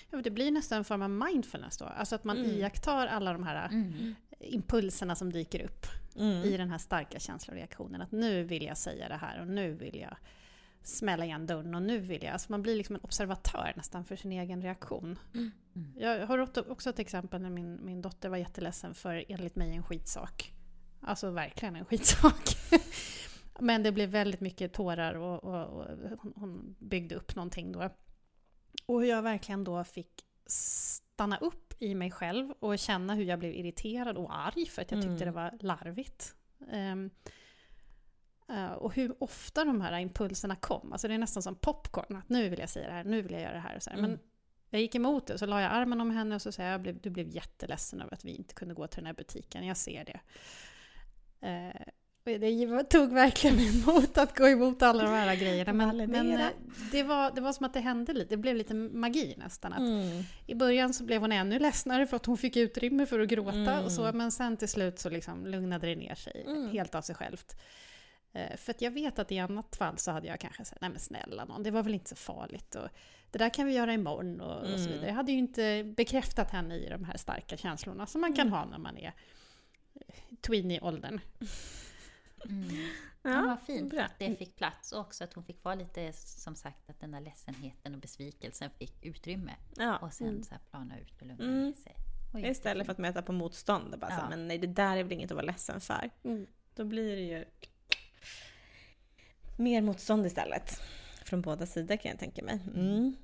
[0.09, 1.85] Ja, det blir nästan en form av mindfulness då.
[1.85, 2.51] Alltså att man Mm.
[2.51, 4.15] iakttar alla de här Mm.
[4.39, 5.85] impulserna som dyker upp
[6.15, 6.43] Mm.
[6.43, 8.01] i den här starka känsloreaktionen.
[8.01, 10.15] Att nu vill jag säga det här och nu vill jag
[10.83, 12.33] smälla igen dörren och nu vill jag...
[12.33, 15.19] Alltså man blir liksom en observatör nästan för sin egen reaktion.
[15.33, 15.51] Mm.
[15.97, 16.37] Jag har
[16.71, 20.53] också- ett exempel när min, min dotter var jätteledsen för enligt mig en skitsak.
[21.01, 22.43] Alltså verkligen en skitsak.
[23.59, 25.85] Men det blev väldigt mycket tårar och, och, och
[26.35, 27.89] hon byggde upp någonting då.
[28.91, 33.39] Och hur jag verkligen då fick stanna upp i mig själv och känna hur jag
[33.39, 35.25] blev irriterad och arg för att jag tyckte Mm.
[35.25, 36.35] det var larvigt.
[36.71, 37.09] Ehm,
[38.49, 40.91] eh, och hur ofta de här impulserna kom.
[40.91, 42.15] Alltså det är nästan som popcorn.
[42.15, 43.75] Att nu vill jag säga det här, nu vill jag göra det här.
[43.75, 43.97] Och så här.
[43.97, 44.19] Men Mm.
[44.69, 47.09] jag gick emot det, så la jag armen om henne och så sa jag, du
[47.09, 49.67] blev jätteledsen över att vi inte kunde gå till den här butiken.
[49.67, 50.19] Jag ser det.
[51.39, 55.74] Och det tog verkligen emot att gå emot alla de här grejerna.
[55.74, 56.47] Men, men eh,
[56.91, 58.30] det, var, det var som att det hände lite.
[58.30, 59.74] Det blev lite magi nästan.
[59.74, 60.24] Mm.
[60.47, 63.57] I början så blev hon ännu ledsnare för att hon fick utrymme för att gråta.
[63.57, 63.86] Mm.
[63.86, 66.72] Och så, men sen till slut så liksom lugnade det ner sig Mm.
[66.72, 67.55] helt av sig självt.
[68.34, 70.99] Eh, För jag vet att i annat fall så hade jag kanske sagt, nej men
[70.99, 72.76] snälla någon, det var väl inte så farligt.
[72.76, 72.88] Och
[73.32, 74.91] det där kan vi göra imorgon och, och så Mm.
[74.91, 75.07] vidare.
[75.07, 78.59] Jag hade ju inte bekräftat henne i de här starka känslorna som man kan Mm.
[78.59, 79.13] ha när man är
[80.41, 81.19] tweenie-åldern.
[82.49, 82.69] Mm.
[83.23, 84.01] Ja, Ja, vad fint bra.
[84.03, 87.11] att det fick plats och också att hon fick vara lite, som sagt, att den
[87.11, 89.51] där ledsenheten och besvikelsen fick utrymme.
[89.77, 89.97] Ja.
[89.97, 90.43] Och sen Mm.
[90.43, 91.65] så här plana ut och lugna Mm.
[91.65, 91.95] ner sig.
[92.33, 94.29] Och Istället för att möta på motstånd och bara så, Ja.
[94.29, 96.09] men nej det där är väl inget att vara ledsen för.
[96.23, 96.47] Mm.
[96.75, 97.45] Då blir det ju
[99.57, 100.81] mer motstånd istället.
[101.25, 102.59] Från båda sidor kan jag tänka mig.
[102.75, 103.15] Mm.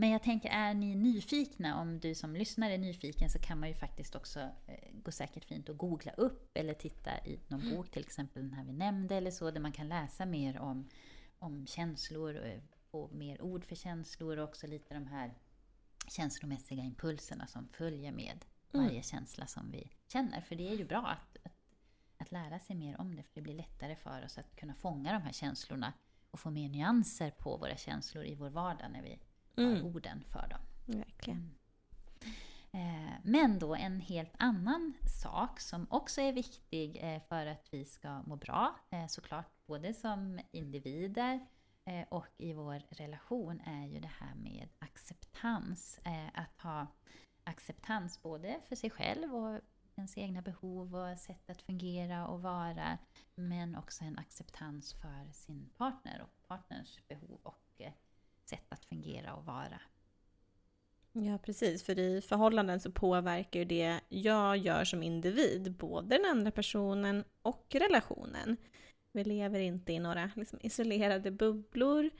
[0.00, 3.68] Men jag tänker, är ni nyfikna, om du som lyssnar är nyfiken, så kan man
[3.68, 7.90] ju faktiskt också, eh, gå säkert fint att googla upp eller titta i någon bok,
[7.90, 10.88] till exempel den här vi nämnde eller så, där man kan läsa mer om,
[11.38, 15.34] om känslor och få mer ord för känslor och också lite de här
[16.08, 20.40] känslomässiga impulserna som följer med varje känsla som vi känner.
[20.40, 21.52] För det är ju bra att, att,
[22.18, 25.12] att lära sig mer om det, för det blir lättare för oss att kunna fånga
[25.12, 25.92] de här känslorna
[26.30, 29.18] och få mer nyanser på våra känslor i vår vardag när vi
[29.58, 29.84] Mm.
[29.86, 30.60] orden för dem.
[30.98, 31.54] Verkligen.
[32.72, 34.92] Eh, Men då en helt annan
[35.22, 39.94] sak som också är viktig eh, för att vi ska må bra, eh, såklart både
[39.94, 41.46] som individer
[42.08, 46.00] och i vår relation, är ju det här med acceptans.
[46.34, 46.86] Att ha
[47.44, 49.60] acceptans både för sig själv och
[49.96, 52.98] ens egna behov och sätt att fungera och vara,
[53.34, 57.80] men också en acceptans för sin partner och partners behov och
[58.48, 59.80] sätt att fungera och vara.
[61.12, 61.82] Ja, precis.
[61.82, 67.24] För i förhållanden så påverkar ju det jag gör som individ både den andra personen
[67.42, 68.56] och relationen.
[69.12, 72.10] Vi lever inte i några liksom, isolerade bubblor,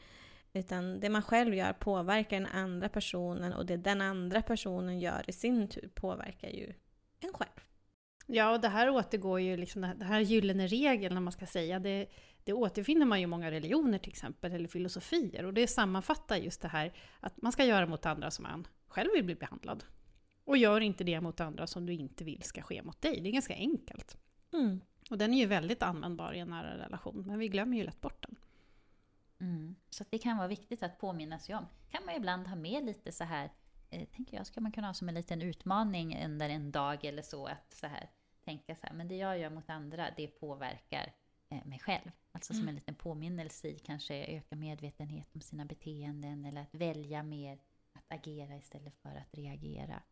[0.52, 5.24] utan det man själv gör påverkar den andra personen och det den andra personen gör
[5.26, 6.74] i sin tur påverkar ju
[7.20, 7.67] en själv.
[8.30, 11.78] Ja, och det här återgår ju, liksom, det här gyllene regeln, om man ska säga,
[11.78, 12.06] det,
[12.44, 15.44] det återfinner man ju i många religioner till exempel, eller filosofier.
[15.44, 19.08] Och det sammanfattar just det här att man ska göra mot andra som man själv
[19.14, 19.84] vill bli behandlad.
[20.44, 23.20] Och gör inte det mot andra som du inte vill ska ske mot dig.
[23.20, 24.18] Det är ganska enkelt.
[24.52, 24.80] Mm.
[25.10, 28.00] Och den är ju väldigt användbar i en nära relation, men vi glömmer ju lätt
[28.00, 28.36] bort den.
[29.40, 29.74] Mm.
[29.90, 31.66] Så det kan vara viktigt att påminna sig om.
[31.90, 33.50] kan man ibland ha med lite så här,
[33.90, 37.22] eh, tänker jag, ska man kunna ha som en liten utmaning under en dag eller
[37.22, 38.10] så, att så här,
[38.48, 41.12] tänka så här, men det jag gör mot andra, det påverkar
[41.48, 42.10] eh, mig själv.
[42.32, 47.22] Alltså som en liten påminnelse i kanske öka medvetenhet om sina beteenden eller att välja
[47.22, 47.58] mer
[47.92, 50.02] att agera istället för att reagera.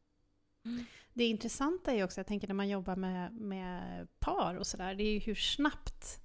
[1.12, 5.04] Det intressanta är också, jag tänker när man jobbar med, med par och sådär, det
[5.04, 6.20] är ju hur snabbt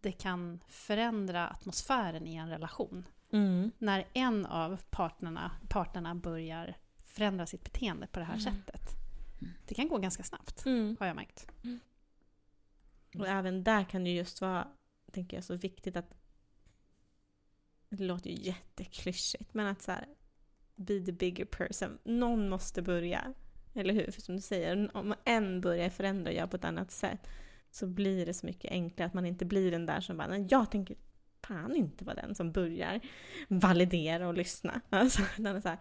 [0.00, 3.08] det kan förändra atmosfären i en relation.
[3.32, 3.70] Mm.
[3.78, 8.97] När en av partnerna, partnerna börjar förändra sitt beteende på det här sättet.
[9.66, 10.96] Det kan gå ganska snabbt, Mm.
[11.00, 11.46] har jag märkt.
[13.18, 14.68] Och även där kan det just vara,
[15.12, 16.14] tänker jag, så viktigt att...
[17.90, 20.06] Det låter ju jätteklyschigt, men att så här,
[20.76, 21.98] be the bigger person.
[22.04, 23.34] Någon måste börja.
[23.74, 24.10] Eller hur?
[24.10, 27.28] För som du säger, om en börjar förändra och göra på ett annat sätt
[27.70, 30.46] så blir det så mycket enklare att man inte blir den där som bara, "Nej,
[30.50, 30.96] jag tänker
[31.42, 33.00] fan inte vara den som börjar
[33.48, 34.80] validera och lyssna.
[34.90, 35.78] Alltså, det är så här,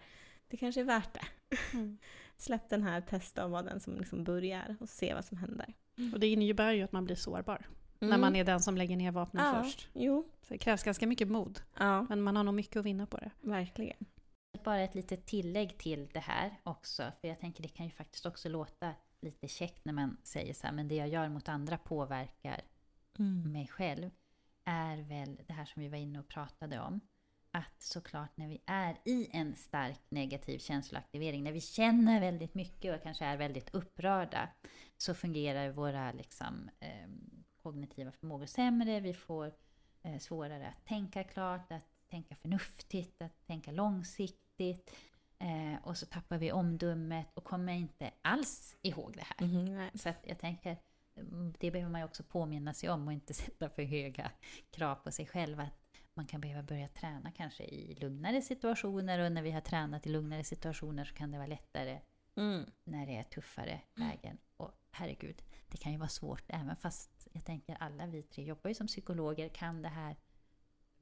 [0.47, 1.55] det kanske är värt det.
[1.73, 1.97] Mm.
[2.37, 5.73] Släpp den här, testa och vara den som liksom börjar och se vad som händer.
[6.13, 7.67] Och det innebär ju att man blir sårbar.
[7.99, 8.21] När Mm.
[8.21, 9.89] man är den som lägger ner vapnen ja, först.
[9.93, 11.61] Jo, Så det krävs ganska mycket mod.
[11.79, 13.31] ja, Men man har nog mycket att vinna på det.
[13.41, 14.05] verkligen.
[14.63, 18.25] Bara ett litet tillägg till det här också, för jag tänker det kan ju faktiskt
[18.25, 21.77] också låta lite käckt när man säger så här, men det jag gör mot andra
[21.77, 22.61] påverkar
[23.53, 24.09] mig själv,
[24.65, 26.99] är väl det här som vi var inne och pratade om.
[27.51, 32.95] Att såklart när vi är i en stark negativ känsloaktivering, när vi känner väldigt mycket
[32.95, 34.49] och kanske är väldigt upprörda,
[34.97, 37.07] så fungerar våra liksom, eh,
[37.63, 38.99] kognitiva förmågor sämre.
[38.99, 39.53] Vi får
[40.03, 44.95] eh, svårare att tänka klart, att tänka förnuftigt, att tänka långsiktigt.
[45.39, 49.47] Eh, och så tappar vi omdömet och kommer inte alls ihåg det här.
[49.47, 49.91] Nej.
[49.93, 50.77] Så jag tänker,
[51.15, 54.31] mm, det behöver man ju också påminna sig om och inte sätta för höga
[54.69, 55.59] krav på sig själv.
[55.59, 55.86] Att
[56.17, 60.09] man kan behöva börja träna kanske i lugnare situationer och när vi har tränat i
[60.09, 61.99] lugnare situationer så kan det vara lättare
[62.35, 62.65] Mm.
[62.83, 64.37] när det är tuffare lägen.
[64.57, 68.67] Och herregud, det kan ju vara svårt även fast jag tänker alla vi tre jobbar
[68.69, 70.15] ju som psykologer, kan det här,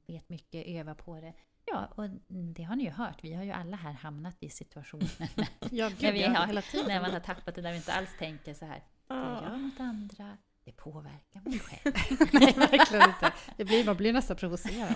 [0.06, 1.32] vet mycket, övar på det.
[1.64, 3.24] Ja, och det har ni ju hört.
[3.24, 6.46] Vi har ju alla här hamnat i situationer när, Ja, när, gud, vi ja, har,
[6.46, 6.86] hela tiden.
[6.88, 8.82] när man har tappat det, där vi inte alls tänker så här.
[9.08, 9.14] Det
[9.50, 10.36] jag mot andra,
[10.66, 11.94] det påverkar mig själv.
[12.32, 13.32] Nej, verkligen inte.
[13.56, 14.94] Det blir, man blir nästan provocerad.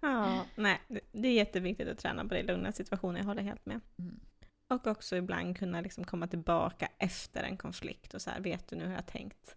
[0.00, 0.80] Ja, nej,
[1.12, 3.80] det- är jätteviktigt att träna på det i lugna situationer, jag håller helt med.
[3.98, 4.20] Mm.
[4.68, 8.76] Och också ibland kunna liksom komma tillbaka efter en konflikt och så här, vet du
[8.76, 9.56] nu hur jag har tänkt?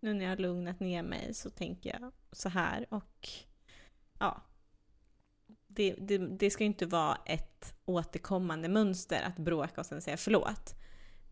[0.00, 3.28] Nu när jag har lugnat ner mig så tänker jag så här och
[4.18, 4.42] ja.
[5.66, 10.16] Det, det, det ska ju inte vara ett återkommande mönster att bråka och sen säga
[10.16, 10.74] förlåt.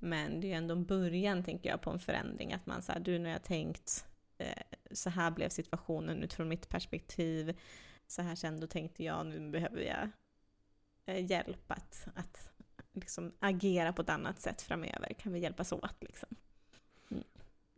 [0.03, 2.53] Men det är ju ändå en början, tänker jag, på en förändring.
[2.53, 4.07] Att man säger du nu har jag tänkt,
[4.38, 7.61] eh, så här blev situationen utifrån mitt perspektiv.
[8.07, 10.11] Så här kände och tänkte jag, nu behöver jag
[11.07, 12.53] eh, hjälp att, att
[12.92, 15.14] liksom agera på ett annat sätt framöver.
[15.18, 16.28] Kan vi hjälpas åt liksom?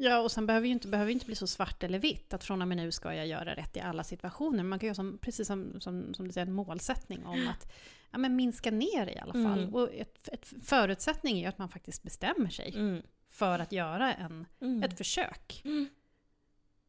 [0.05, 2.63] Ja, och sen behöver ju inte, behöver inte bli så svart eller vitt, att från
[2.63, 4.63] och med nu ska jag göra rätt i alla situationer.
[4.63, 7.73] Man kan ju ha som, precis som, som, som du säger, en målsättning om att
[8.11, 9.59] ja, men minska ner i alla fall.
[9.63, 9.75] Mm.
[9.75, 13.03] Och ett, ett förutsättning är ju att man faktiskt bestämmer sig Mm.
[13.31, 14.83] för att göra en, Mm.
[14.83, 15.63] ett försök.
[15.65, 15.89] Mm.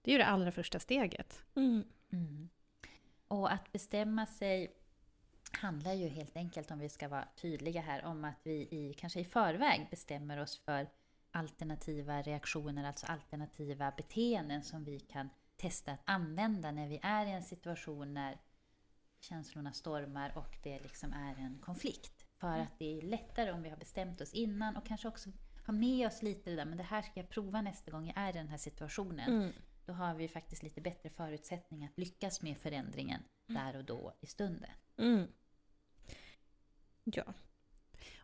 [0.01, 1.43] Det är ju det allra första steget.
[1.55, 1.83] Mm.
[2.11, 2.49] Mm.
[3.27, 4.71] Och att bestämma sig
[5.51, 9.19] handlar ju helt enkelt, om vi ska vara tydliga här, om att vi i, kanske
[9.19, 10.87] i förväg bestämmer oss för
[11.35, 17.31] alternativa reaktioner, alltså alternativa beteenden som vi kan testa att använda när vi är i
[17.31, 18.37] en situation när
[19.19, 22.25] känslorna stormar och det liksom är en konflikt.
[22.37, 25.29] För att det är lättare om vi har bestämt oss innan och kanske också
[25.65, 28.17] ha med oss lite det där, men det här ska jag prova nästa gång jag
[28.17, 29.53] är i den här situationen Mm.
[29.85, 34.25] då har vi faktiskt lite bättre förutsättningar att lyckas med förändringen där och då i
[34.25, 34.71] stunden.
[34.97, 35.27] Mm.
[37.03, 37.23] Ja.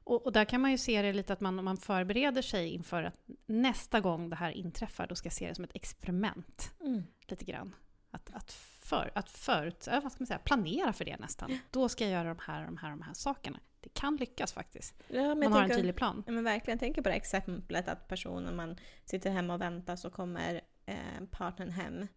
[0.03, 3.03] Och, och där kan man ju se det lite att man, man förbereder sig inför
[3.03, 6.73] att nästa gång det här inträffar, då ska jag se det som ett experiment.
[6.81, 7.03] Mm.
[7.27, 7.75] lite grann.
[8.11, 11.59] Att, att, för, att förut, vad ska man säga, planera för det nästan.
[11.71, 13.59] Då ska jag göra de här, de här, de här sakerna.
[13.79, 15.03] Det kan lyckas faktiskt.
[15.07, 16.23] Ja, men Man har en tydlig plan.
[16.27, 20.09] Ja, men verkligen, tänker på det exemplet att personen man sitter hemma och väntar så
[20.09, 20.95] kommer eh,
[21.31, 22.07] partnern hem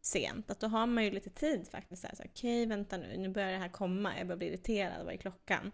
[0.00, 0.50] sent.
[0.50, 2.04] Att då har man ju lite tid faktiskt.
[2.24, 5.72] Okej, vänta nu, nu börjar det här komma, jag börjar bli irriterad, vad är klockan?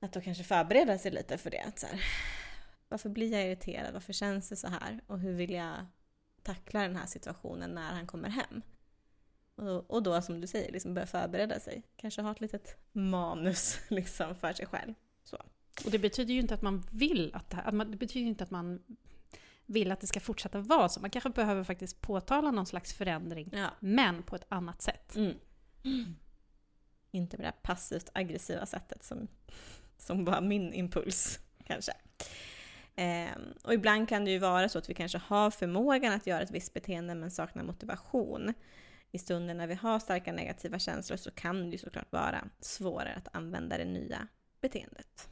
[0.00, 1.60] Att då kanske förbereda sig lite för det.
[1.60, 2.00] Att så här,
[2.88, 3.92] varför blir jag irriterad?
[3.92, 5.00] Varför känns det så här?
[5.06, 5.86] Och hur vill jag
[6.42, 8.62] tackla den här situationen när han kommer hem?
[9.54, 11.82] Och då, och då som du säger, liksom börja förbereda sig.
[11.96, 14.94] Kanske ha ett litet manus liksom för sig själv.
[15.24, 15.36] Så.
[15.84, 18.26] Och det betyder ju inte att man vill att det här, att man, det betyder
[18.28, 18.82] inte att man
[19.66, 21.00] vill att det ska fortsätta vara så.
[21.00, 23.70] Man kanske behöver faktiskt påtala någon slags förändring, Ja.
[23.80, 25.16] men på ett annat sätt.
[25.16, 25.36] Mm.
[27.10, 29.28] Inte med det här passivt aggressiva sättet som,
[29.98, 31.92] som var min impuls kanske.
[32.96, 36.42] Ehm, och ibland kan det ju vara så att vi kanske har förmågan att göra
[36.42, 38.54] ett visst beteende men saknar motivation.
[39.12, 43.14] I stunden när vi har starka negativa känslor så kan det ju såklart vara svårare
[43.14, 44.28] att använda det nya
[44.60, 45.28] beteendet.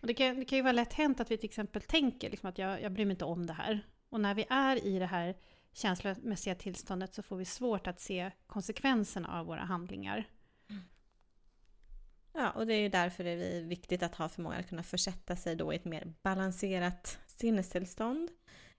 [0.00, 2.58] Det, kan, det kan ju vara lätt hänt att vi till exempel tänker liksom att
[2.58, 3.86] jag, jag bryr mig inte om det här.
[4.08, 5.36] Och när vi är i det här
[5.72, 10.28] känslomässiga tillståndet så får vi svårt att se konsekvenserna av våra handlingar.
[12.36, 15.36] Ja, och det är ju därför det är viktigt att ha förmågan att kunna försätta
[15.36, 18.30] sig då i ett mer balanserat sinnestillstånd.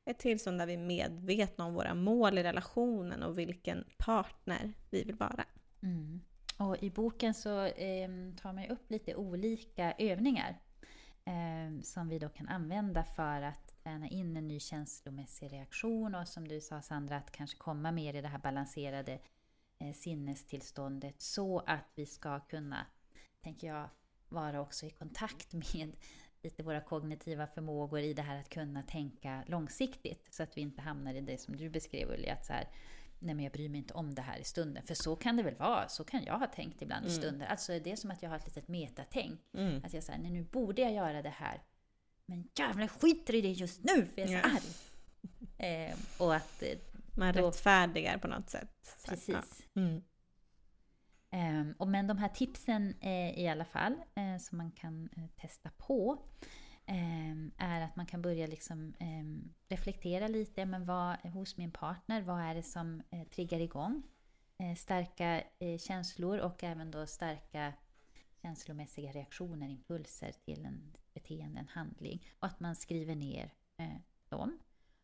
[0.05, 5.03] Ett tillstånd där vi är medvetna om våra mål i relationen och vilken partner vi
[5.03, 5.45] vill vara.
[5.83, 6.21] Mm.
[6.57, 8.09] Och i boken så eh,
[8.41, 10.59] tar man ju upp lite olika övningar
[11.25, 16.27] eh, som vi då kan använda för att träna in en ny känslomässig reaktion och
[16.27, 19.19] som du sa Sandra, att kanske komma mer i det här balanserade
[19.79, 22.85] eh, sinnestillståndet så att vi ska kunna,
[23.45, 23.89] tänker jag,
[24.29, 25.91] vara också i kontakt med
[26.43, 30.81] lite våra kognitiva förmågor i det här att kunna tänka långsiktigt så att vi inte
[30.81, 32.67] hamnar i det som du beskrev Ulli, att så här,
[33.19, 34.83] nej men jag bryr mig inte om det här i stunden.
[34.85, 37.45] För så kan det väl vara, så kan jag ha tänkt ibland i stunder.
[37.45, 39.39] Alltså det är som att jag har ett litet metatänk.
[39.53, 39.83] Mm.
[39.85, 41.61] Att jag säger, nej nu borde jag göra det här.
[42.25, 44.55] Men jävlar skiter i det just nu för jag är så Ja.
[44.55, 44.63] arg.
[45.57, 46.77] Eh, och att, eh,
[47.17, 48.97] Man Då- rättfärdigar på något sätt.
[49.07, 49.35] Precis.
[49.73, 49.81] Ja.
[49.81, 50.01] Mm.
[51.35, 55.27] Ehm, och men de här tipsen eh, i alla fall, eh, som man kan eh,
[55.41, 56.17] testa på,
[56.85, 62.21] ehm, är att man kan börja liksom, ehm, reflektera lite, men vad, hos min partner,
[62.21, 64.03] vad är det som eh, triggar igång?
[64.57, 67.73] Eh, starka eh, känslor och även då starka
[68.41, 72.25] känslomässiga reaktioner, impulser till en beteende, en handling.
[72.39, 73.97] Och att man skriver ner eh,
[74.29, 74.59] dem.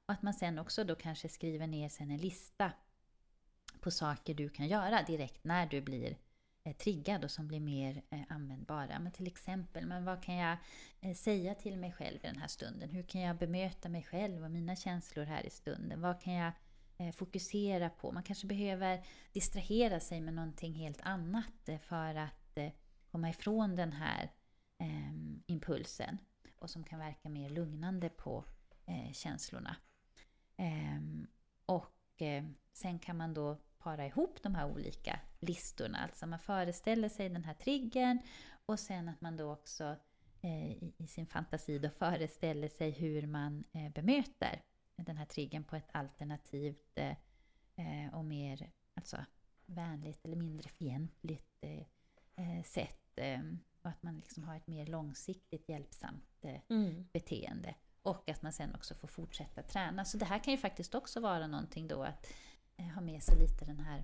[0.05, 2.71] Och att man sen också då kanske skriver ner sen en lista
[3.79, 6.17] på saker du kan göra direkt när du blir
[6.63, 8.99] eh, triggad och som blir mer eh, användbara.
[8.99, 10.57] Men till exempel, men vad kan jag
[11.01, 12.89] eh, säga till mig själv i den här stunden?
[12.89, 16.01] Hur kan jag bemöta mig själv och mina känslor här i stunden?
[16.01, 16.51] Vad kan jag
[16.97, 18.11] eh, fokusera på?
[18.11, 22.71] Man kanske behöver distrahera sig med någonting helt annat eh, för att eh,
[23.11, 24.31] komma ifrån den här
[24.77, 25.13] eh,
[25.45, 26.17] impulsen
[26.59, 28.45] och som kan verka mer lugnande på
[28.85, 29.75] eh, känslorna.
[30.57, 31.27] Ehm,
[31.65, 32.43] och eh,
[32.73, 35.97] sen kan man då para ihop de här olika listorna.
[35.97, 38.19] Alltså man föreställer sig den här triggern
[38.65, 39.95] och sen att man då också
[40.41, 44.61] eh, i, i sin fantasi då föreställer sig hur man eh, bemöter
[44.95, 47.15] den här triggern på ett alternativt eh,
[47.75, 49.25] eh, och mer alltså,
[49.65, 51.79] vänligt eller mindre fientligt eh,
[52.35, 52.97] eh, sätt.
[53.81, 57.07] Och att man liksom har ett mer långsiktigt hjälpsamt Mm.
[57.13, 57.75] beteende.
[58.01, 60.05] Och att man sen också får fortsätta träna.
[60.05, 62.27] Så det här kan ju faktiskt också vara någonting då att
[62.89, 64.03] ha med sig lite den här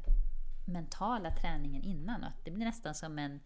[0.66, 2.24] mentala träningen innan.
[2.24, 3.40] Och att det blir nästan som en,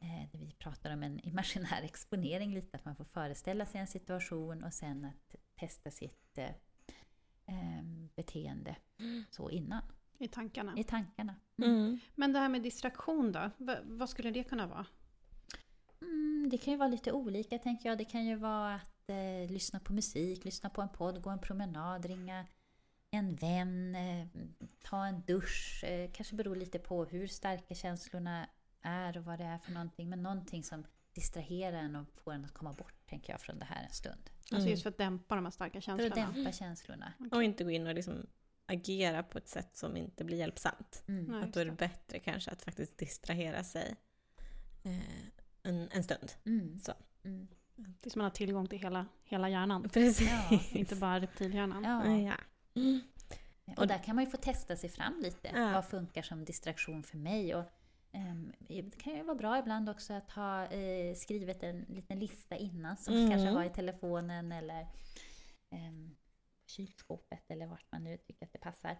[0.00, 2.76] eh, vi pratar om en imaginär exponering lite.
[2.76, 6.44] Att man får föreställa sig en situation och sen att testa sitt eh,
[7.46, 7.84] eh,
[8.16, 8.76] beteende
[9.30, 9.82] så innan.
[10.18, 10.74] I tankarna.
[10.76, 11.34] I tankarna.
[11.62, 11.98] Mm.
[12.14, 13.50] Men det här med distraktion då?
[13.56, 14.86] Va, vad skulle det kunna vara?
[16.00, 17.98] Mm, det kan ju vara lite olika tänker jag.
[17.98, 21.38] Det kan ju vara att eh, lyssna på musik, lyssna på en podd, gå en
[21.38, 22.46] promenad, ringa
[23.14, 24.26] en vän, eh,
[24.82, 25.84] ta en dusch.
[25.84, 28.48] Eh, kanske beror lite på hur starka känslorna
[28.82, 30.08] är och vad det är för någonting.
[30.08, 30.84] Men någonting som
[31.14, 34.30] distraherar en och får en att komma bort, tänker jag, från det här en stund.
[34.52, 36.32] Alltså just för att dämpa de här starka För att känslorna.
[36.32, 37.12] dämpa känslorna.
[37.32, 38.26] Och inte gå in och liksom
[38.66, 41.04] agera på ett sätt som inte blir hjälpsamt.
[41.08, 41.34] Mm.
[41.34, 43.96] Att då är det bättre kanske att faktiskt distrahera sig
[44.82, 44.98] eh,
[45.62, 46.32] en, en stund.
[46.44, 46.78] Mm.
[46.78, 46.92] Så.
[47.24, 47.48] Mm.
[48.06, 49.88] Att man har tillgång till hela, hela hjärnan.
[49.88, 50.30] Precis.
[50.50, 50.60] Ja.
[50.72, 51.84] Inte bara reptilhjärnan.
[51.84, 52.16] Ja.
[52.16, 52.34] Ja.
[52.74, 53.00] Mm.
[53.76, 55.48] Och där kan man ju få testa sig fram lite.
[55.54, 55.72] Ja.
[55.72, 57.54] Vad funkar som distraktion för mig?
[57.54, 57.64] Och,
[58.12, 62.56] ehm, det kan ju vara bra ibland också att ha eh, skrivit en liten lista
[62.56, 63.30] innan som Mm.
[63.30, 64.86] kanske har i telefonen eller
[65.70, 66.16] ehm,
[66.66, 68.96] kylskåpet eller vart man nu tycker att det passar.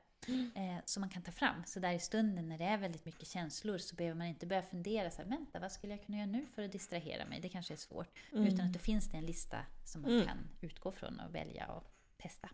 [0.55, 1.65] Eh, som man kan ta fram.
[1.67, 4.63] Så där i stunden när det är väldigt mycket känslor så behöver man inte börja
[4.63, 7.41] fundera så här, vänta vad skulle jag kunna göra nu för att distrahera mig?
[7.41, 8.09] Det kanske är svårt.
[8.33, 10.27] Utan att det finns det en lista som man Mm.
[10.27, 11.85] kan utgå från och välja och
[12.23, 12.49] testa.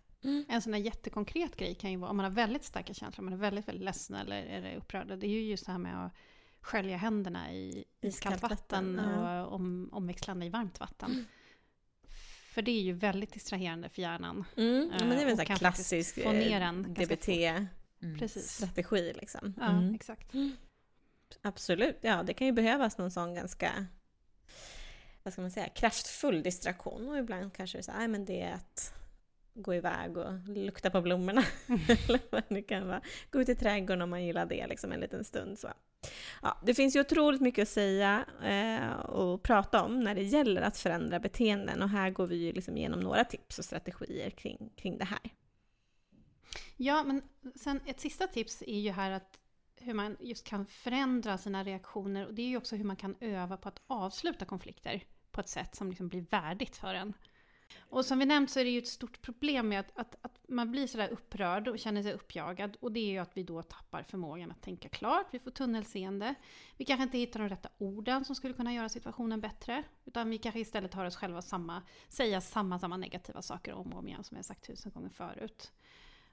[0.49, 3.33] En sån här jättekonkret grej kan ju vara om man har väldigt starka känslor, man
[3.33, 5.07] är väldigt, väldigt ledsen eller är det upprörd.
[5.19, 6.13] Det är ju just det här med att
[6.61, 9.45] skölja händerna i iskallt vatten vatten, ja.
[9.45, 11.27] och om, omväxlande i varmt vatten.
[12.55, 14.45] För det är ju väldigt distraherande för hjärnan.
[14.57, 14.91] Mm.
[14.93, 16.93] Ja, men det är väl en sån här kan klassisk faktiskt få ner den eh,
[16.93, 19.17] ganska DBT-strategi Mm.
[19.21, 19.55] Liksom.
[19.57, 19.95] Ja, Mm.
[19.95, 20.33] exakt.
[21.43, 23.87] Absolut, ja det kan ju behövas någon sån ganska
[25.23, 28.41] vad ska man säga, kraftfull distraktion och ibland kanske det är så här, men det
[28.43, 28.95] är att
[29.63, 31.43] gå iväg och lukta på blommorna.
[31.69, 33.01] Eller vad det kan vara.
[33.31, 35.59] Gå ut i trädgården om man gillar det liksom en liten stund.
[35.59, 35.69] Så.
[36.43, 40.63] Ja, det finns ju otroligt mycket att säga eh, och prata om när det gäller
[40.63, 44.71] att förändra beteenden och här går vi ju liksom igenom några tips och strategier kring,
[44.77, 45.31] kring det här.
[46.77, 47.23] Ja, men
[47.55, 49.39] sen ett sista tips är ju här att
[49.81, 53.17] hur man just kan förändra sina reaktioner och det är ju också hur man kan
[53.21, 57.15] öva på att avsluta konflikter på ett sätt som liksom blir värdigt för en.
[57.79, 60.39] Och som vi nämnt så är det ju ett stort problem med att, att, att,
[60.49, 62.77] man blir sådär upprörd och känner sig uppjagad.
[62.81, 66.35] Och det är ju att vi då tappar förmågan att tänka klart, vi får tunnelseende.
[66.77, 69.85] Vi kanske inte hittar de rätta orden som skulle kunna göra situationen bättre.
[70.05, 73.99] Utan vi kanske istället hör oss själva samma, säga samma, samma negativa saker om och
[73.99, 75.73] om igen som jag sagt tusen gånger förut.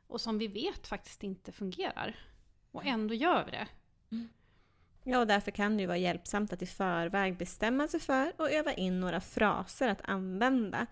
[0.08, 2.16] Och som vi vet faktiskt inte fungerar.
[2.72, 3.68] Och ändå gör vi det.
[4.12, 4.30] Mm.
[5.04, 8.52] Ja, och därför kan det ju vara hjälpsamt att i förväg bestämma sig för och
[8.52, 10.88] öva in några fraser att använda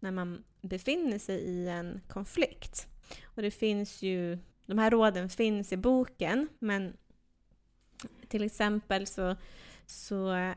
[0.00, 2.86] när man befinner sig i en konflikt.
[3.24, 6.96] Och det finns ju, de här råden finns i boken, men
[8.28, 9.36] till exempel så,
[9.86, 10.52] så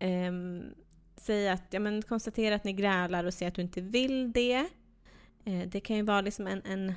[0.00, 0.74] um,
[1.16, 4.68] säg att, ja men konstatera att ni grälar och säg att du inte vill det.
[5.44, 6.94] Eh, det kan ju vara liksom en, en,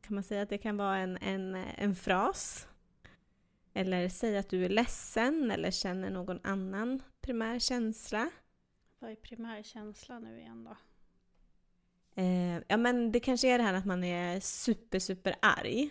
[0.00, 2.68] kan man säga att det kan vara en, en, en fras
[3.74, 8.30] eller säg att du är ledsen eller känner någon annan primär känsla.
[9.00, 10.76] Vad är primärkänsla nu igen då?
[12.22, 15.90] Eh, ja men det kanske är det här att man är super, super arg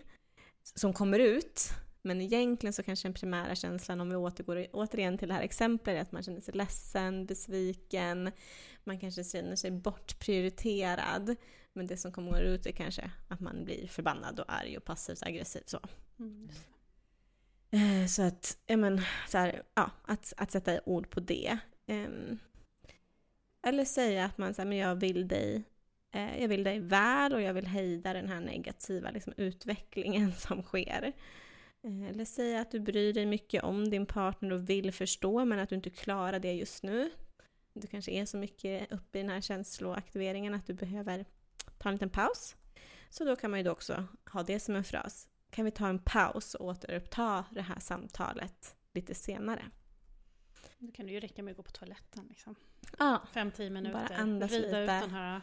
[0.63, 1.69] som kommer ut.
[2.01, 5.97] Men egentligen så kanske den primära känslan, om vi återgår återigen till det här exemplet,
[5.97, 8.31] är att man känner sig ledsen, besviken,
[8.83, 11.35] man kanske känner sig bortprioriterad.
[11.73, 15.23] Men det som kommer ut är kanske att man blir förbannad och arg och passivt
[15.23, 15.63] aggressiv.
[15.65, 15.79] Så.
[16.19, 16.49] Mm.
[17.71, 21.57] Eh, så att, ja men, så här, ja, att, att sätta ord på det.
[21.87, 22.39] Um,
[23.61, 25.63] eller säga att man säger, men jag vill dig
[26.11, 30.63] eh, jag vill dig väl och jag vill hejda den här negativa liksom, utvecklingen som
[30.63, 31.13] sker.
[31.83, 35.59] Eh, eller säga att du bryr dig mycket om din partner och vill förstå men
[35.59, 37.09] att du inte klarar det just nu.
[37.73, 41.25] Du kanske är så mycket uppe i den här känsloaktiveringen att du behöver
[41.77, 42.55] ta en liten paus.
[43.09, 45.87] Så då kan man ju då också ha det som en fras kan vi ta
[45.87, 49.65] en paus och återuppta det här samtalet lite senare.
[50.79, 52.25] Då kan det ju räcka med att gå på toaletten.
[52.29, 52.55] Liksom.
[52.99, 53.93] Ja, Fem, tio minuter.
[54.09, 54.79] Bara andas Rida lite.
[54.81, 55.41] ut den här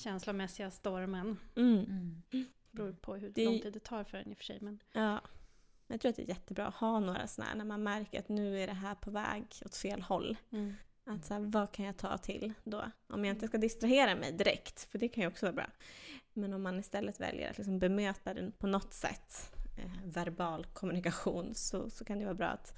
[0.00, 1.36] känslomässiga stormen.
[1.56, 1.78] Mm.
[1.84, 2.22] Mm.
[2.30, 4.58] Det beror på hur Det- lång tid det tar för en i och för sig.
[4.60, 5.20] Men Ja.
[5.86, 8.28] Jag tror att det är jättebra att ha några sådana här när man märker att
[8.28, 10.36] nu är det här på väg åt fel håll.
[11.04, 12.84] Att så här, vad kan jag ta till då?
[13.06, 15.66] Om jag inte ska distrahera mig direkt, för det kan ju också vara bra.
[16.32, 21.54] Men om man istället väljer att liksom bemöta den på något sätt, eh, verbal kommunikation,
[21.54, 22.74] så, så kan det vara bra att,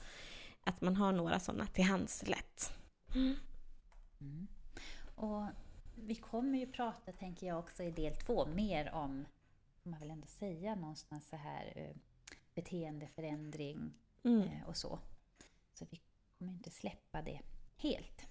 [0.64, 2.72] att man har några sådana till hands lätt.
[3.14, 4.46] Mm.
[5.14, 5.44] Och
[5.94, 9.26] vi kommer ju prata, tänker jag också i del två, mer om,
[9.82, 11.96] man väl ändå säga någonstans så här, eh,
[12.54, 13.94] beteendeförändring
[14.24, 14.42] Mm.
[14.42, 14.98] eh, och så.
[15.74, 16.00] Så vi
[16.38, 17.40] kommer inte släppa det
[17.76, 18.26] helt.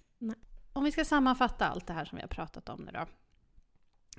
[0.74, 3.06] Om vi ska sammanfatta allt det här som vi har pratat om nu då.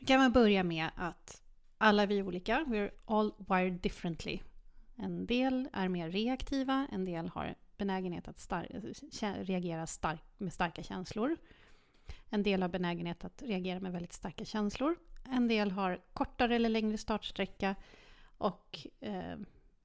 [0.07, 1.43] Kan man börja med att
[1.79, 2.65] alla vi är olika.
[2.65, 4.41] We're all wired differently.
[4.97, 10.83] En del är mer reaktiva, en del har benägenhet att star- reagera stark- med starka
[10.83, 11.37] känslor.
[12.31, 14.97] En del har benägenhet att reagera med väldigt starka känslor.
[15.25, 17.75] En del har kortare eller längre startsträcka.
[18.39, 19.37] Och eh,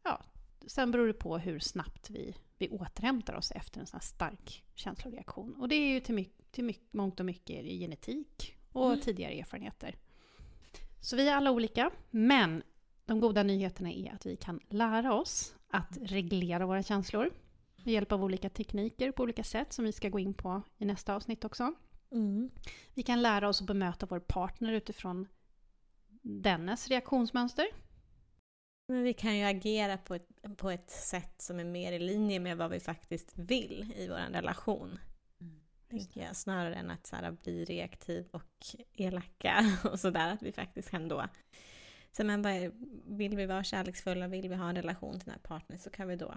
[0.04, 0.22] ja,
[0.68, 4.64] sen beror det på hur snabbt vi, vi återhämtar oss efter en sån här stark
[4.76, 5.56] känsloreaktion.
[5.56, 9.96] Och det är ju till, mycket, till mycket, mångt och mycket genetik och tidigare erfarenheter.
[11.02, 12.64] Så vi är alla olika, men
[13.06, 17.32] de goda nyheterna är att vi kan lära oss att reglera våra känslor
[17.88, 20.86] med hjälp av olika tekniker på olika sätt som vi ska gå in på i
[20.86, 21.74] nästa avsnitt också.
[22.12, 22.52] Mm.
[22.94, 25.28] Vi kan lära oss att bemöta vår partner utifrån
[26.22, 27.68] dennes reaktionsmönster.
[28.88, 30.28] Men vi kan ju agera på ett,
[30.58, 34.32] på ett sätt som är mer i linje med vad vi faktiskt vill i vår
[34.32, 35.00] relation.
[35.42, 35.60] Mm.
[35.90, 40.34] Tänker jag, snarare än att så här, bli reaktiv och elaka och sådär.
[40.34, 41.26] Att vi faktiskt kan då...
[42.12, 42.72] Så men vad är,
[43.18, 46.08] vill vi vara kärleksfulla, vill vi ha en relation till den här partnern så kan
[46.08, 46.36] vi då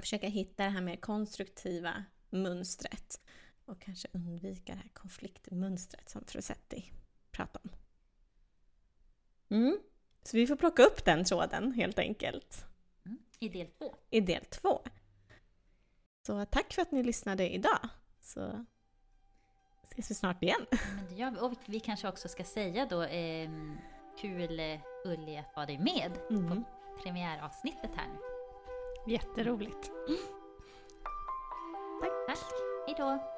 [0.00, 3.20] försöka hitta det här mer konstruktiva mönstret.
[3.64, 6.92] Och kanske undvika det här konfliktmönstret som Frusetti
[7.30, 7.70] pratar om.
[9.56, 9.78] Mm.
[10.22, 12.64] Så vi får plocka upp den tråden helt enkelt
[13.06, 13.18] Mm.
[13.38, 13.94] I del två.
[14.10, 14.80] i del två.
[16.26, 17.88] Så tack för att ni lyssnade idag.
[18.20, 18.64] Så
[19.82, 20.66] ses vi snart igen.
[20.96, 21.38] Men det gör vi.
[21.40, 23.50] Och vi kanske också ska säga då, eh,
[24.20, 24.60] kul
[25.04, 26.48] Ulli att ha dig med Mm.
[26.48, 26.62] på
[27.02, 28.18] premiäravsnittet här nu.
[29.08, 29.90] Jätteroligt.
[32.00, 32.38] Tack,
[32.86, 33.37] hejdå!